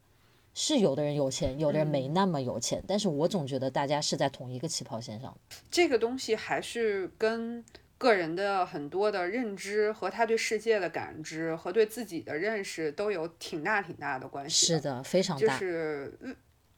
[0.53, 5.35] 是有的人有钱，有的人没那么有钱，但是我总觉得大家是在同一个起跑线上。
[5.71, 7.63] 这个东西还是跟。
[7.99, 14.65] 个人的很多的认知和他对世界的感知和对自己的认识都有挺大挺大的关系。
[14.65, 15.45] 是的，非常大。
[15.45, 16.17] 就是，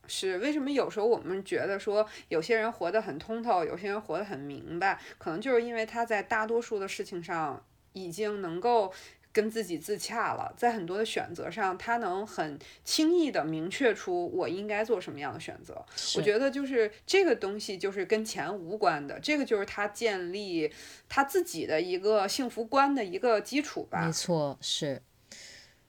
[0.06, 7.64] 是为什么有时候我们觉得说有些人活得很通透，有些人活得很明白，可能就是因为他在大多数的事情上
[7.94, 8.92] 已经能够。
[9.32, 15.84] 跟自己自洽了，在很多的选择上，他能很轻易的明确出我应该做什么样的选择。
[16.16, 20.70] 我觉得就是这个东西就是跟钱无关的，这个就是他建立
[21.08, 24.04] 他自己的一个幸福观的一个基础吧。
[24.04, 25.00] 没错，是。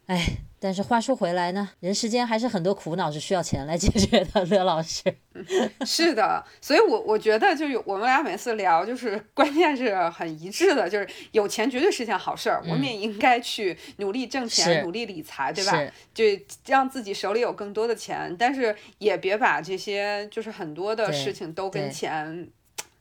[0.08, 0.22] 哎，
[0.60, 5.01] 但是话说回来呢，人世间还是很多苦恼是需要钱来解决的，乐老师。
[5.34, 5.45] 嗯，
[5.86, 15.72] 是的，所以我我觉得就有我们俩每次聊，就是 关键是很一致的，就是有钱绝对是件好事儿，我们也应该去努力挣钱，努力理财，对吧？
[16.14, 16.24] 就
[16.68, 22.49] 让自己手里有更多的钱，但是也别把这些就是很多的事情都跟钱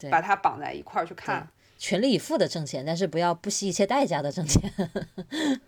[0.09, 1.49] 把它绑在一块儿去看。
[1.85, 4.63] 全力以赴的挣钱，但是不要不惜一切代价的挣钱。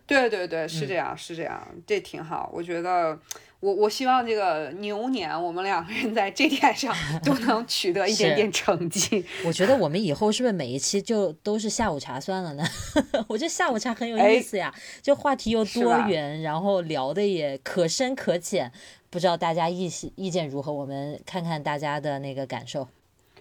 [0.07, 2.49] 对 对对，嗯是这样，是这样，这挺好。
[2.55, 3.19] 我觉得，
[3.59, 6.95] 我我希望这个牛年，我们两个人在这点上
[7.25, 9.25] 都能取得一点点成绩。
[9.45, 12.65] 我觉得我们以后是不是每一期就都是下午茶算了呢？
[13.27, 18.71] 我觉得下午茶很有哎意思呀，就话题又多元，然后聊的也可深可浅。
[19.11, 20.73] 不知道大家意意见如何？
[20.73, 22.87] 我们看看大家的那个感受。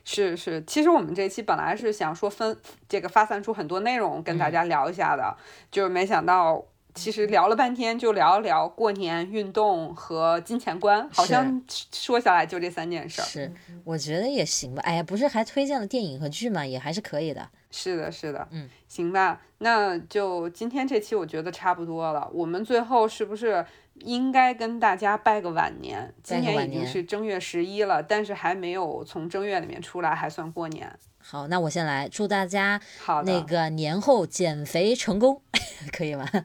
[0.04, 5.36] 是是，其实我们这期本来是想说分这个发散出很多内容跟嗯大家聊一下的，
[5.72, 6.66] 就是没想到。
[6.96, 11.60] 其实聊了半天，就聊一聊过年、运动和金钱观，好像
[11.92, 13.26] 说下来就这三件事儿。
[13.26, 13.52] 是，
[13.84, 14.82] 我觉得也行吧。
[14.86, 16.64] 哎呀，不是还推荐了电影和剧嘛？
[16.64, 17.50] 也还是可以的。
[17.72, 22.30] 是的，是的，嗯，行吧，那就今天这期我觉得差不多了。
[22.32, 23.66] 我们最后是不是
[23.96, 26.14] 应该跟大家拜个晚年？
[26.24, 30.98] 今年已经是正月十一了，但是还没有从正月里面出来，还算过年。
[31.26, 35.42] 好，那我先来，祝大家好，那个年后减肥成功，
[35.92, 36.30] 可以吗？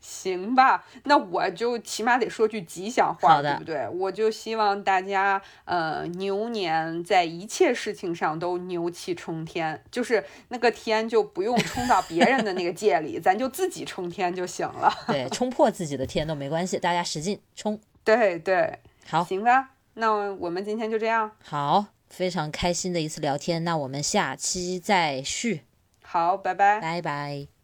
[0.00, 3.88] 行吧，那我就起码得说句吉祥话，对不对？
[3.88, 14.92] 我就希望大家，呃，牛年在一切事情上都牛气冲天，就是那个天就不用冲到别人的那个界里， 咱就自己冲天就行了。
[15.08, 17.78] 对，冲破自己的天都没关系，大家使劲冲。
[18.04, 21.30] 对对，好，行吧，那我们今天就这样。
[21.42, 25.62] 好，非常开心的一次聊天，那我们下期再续，
[26.02, 26.80] 好，拜拜。
[26.80, 27.57] 拜拜。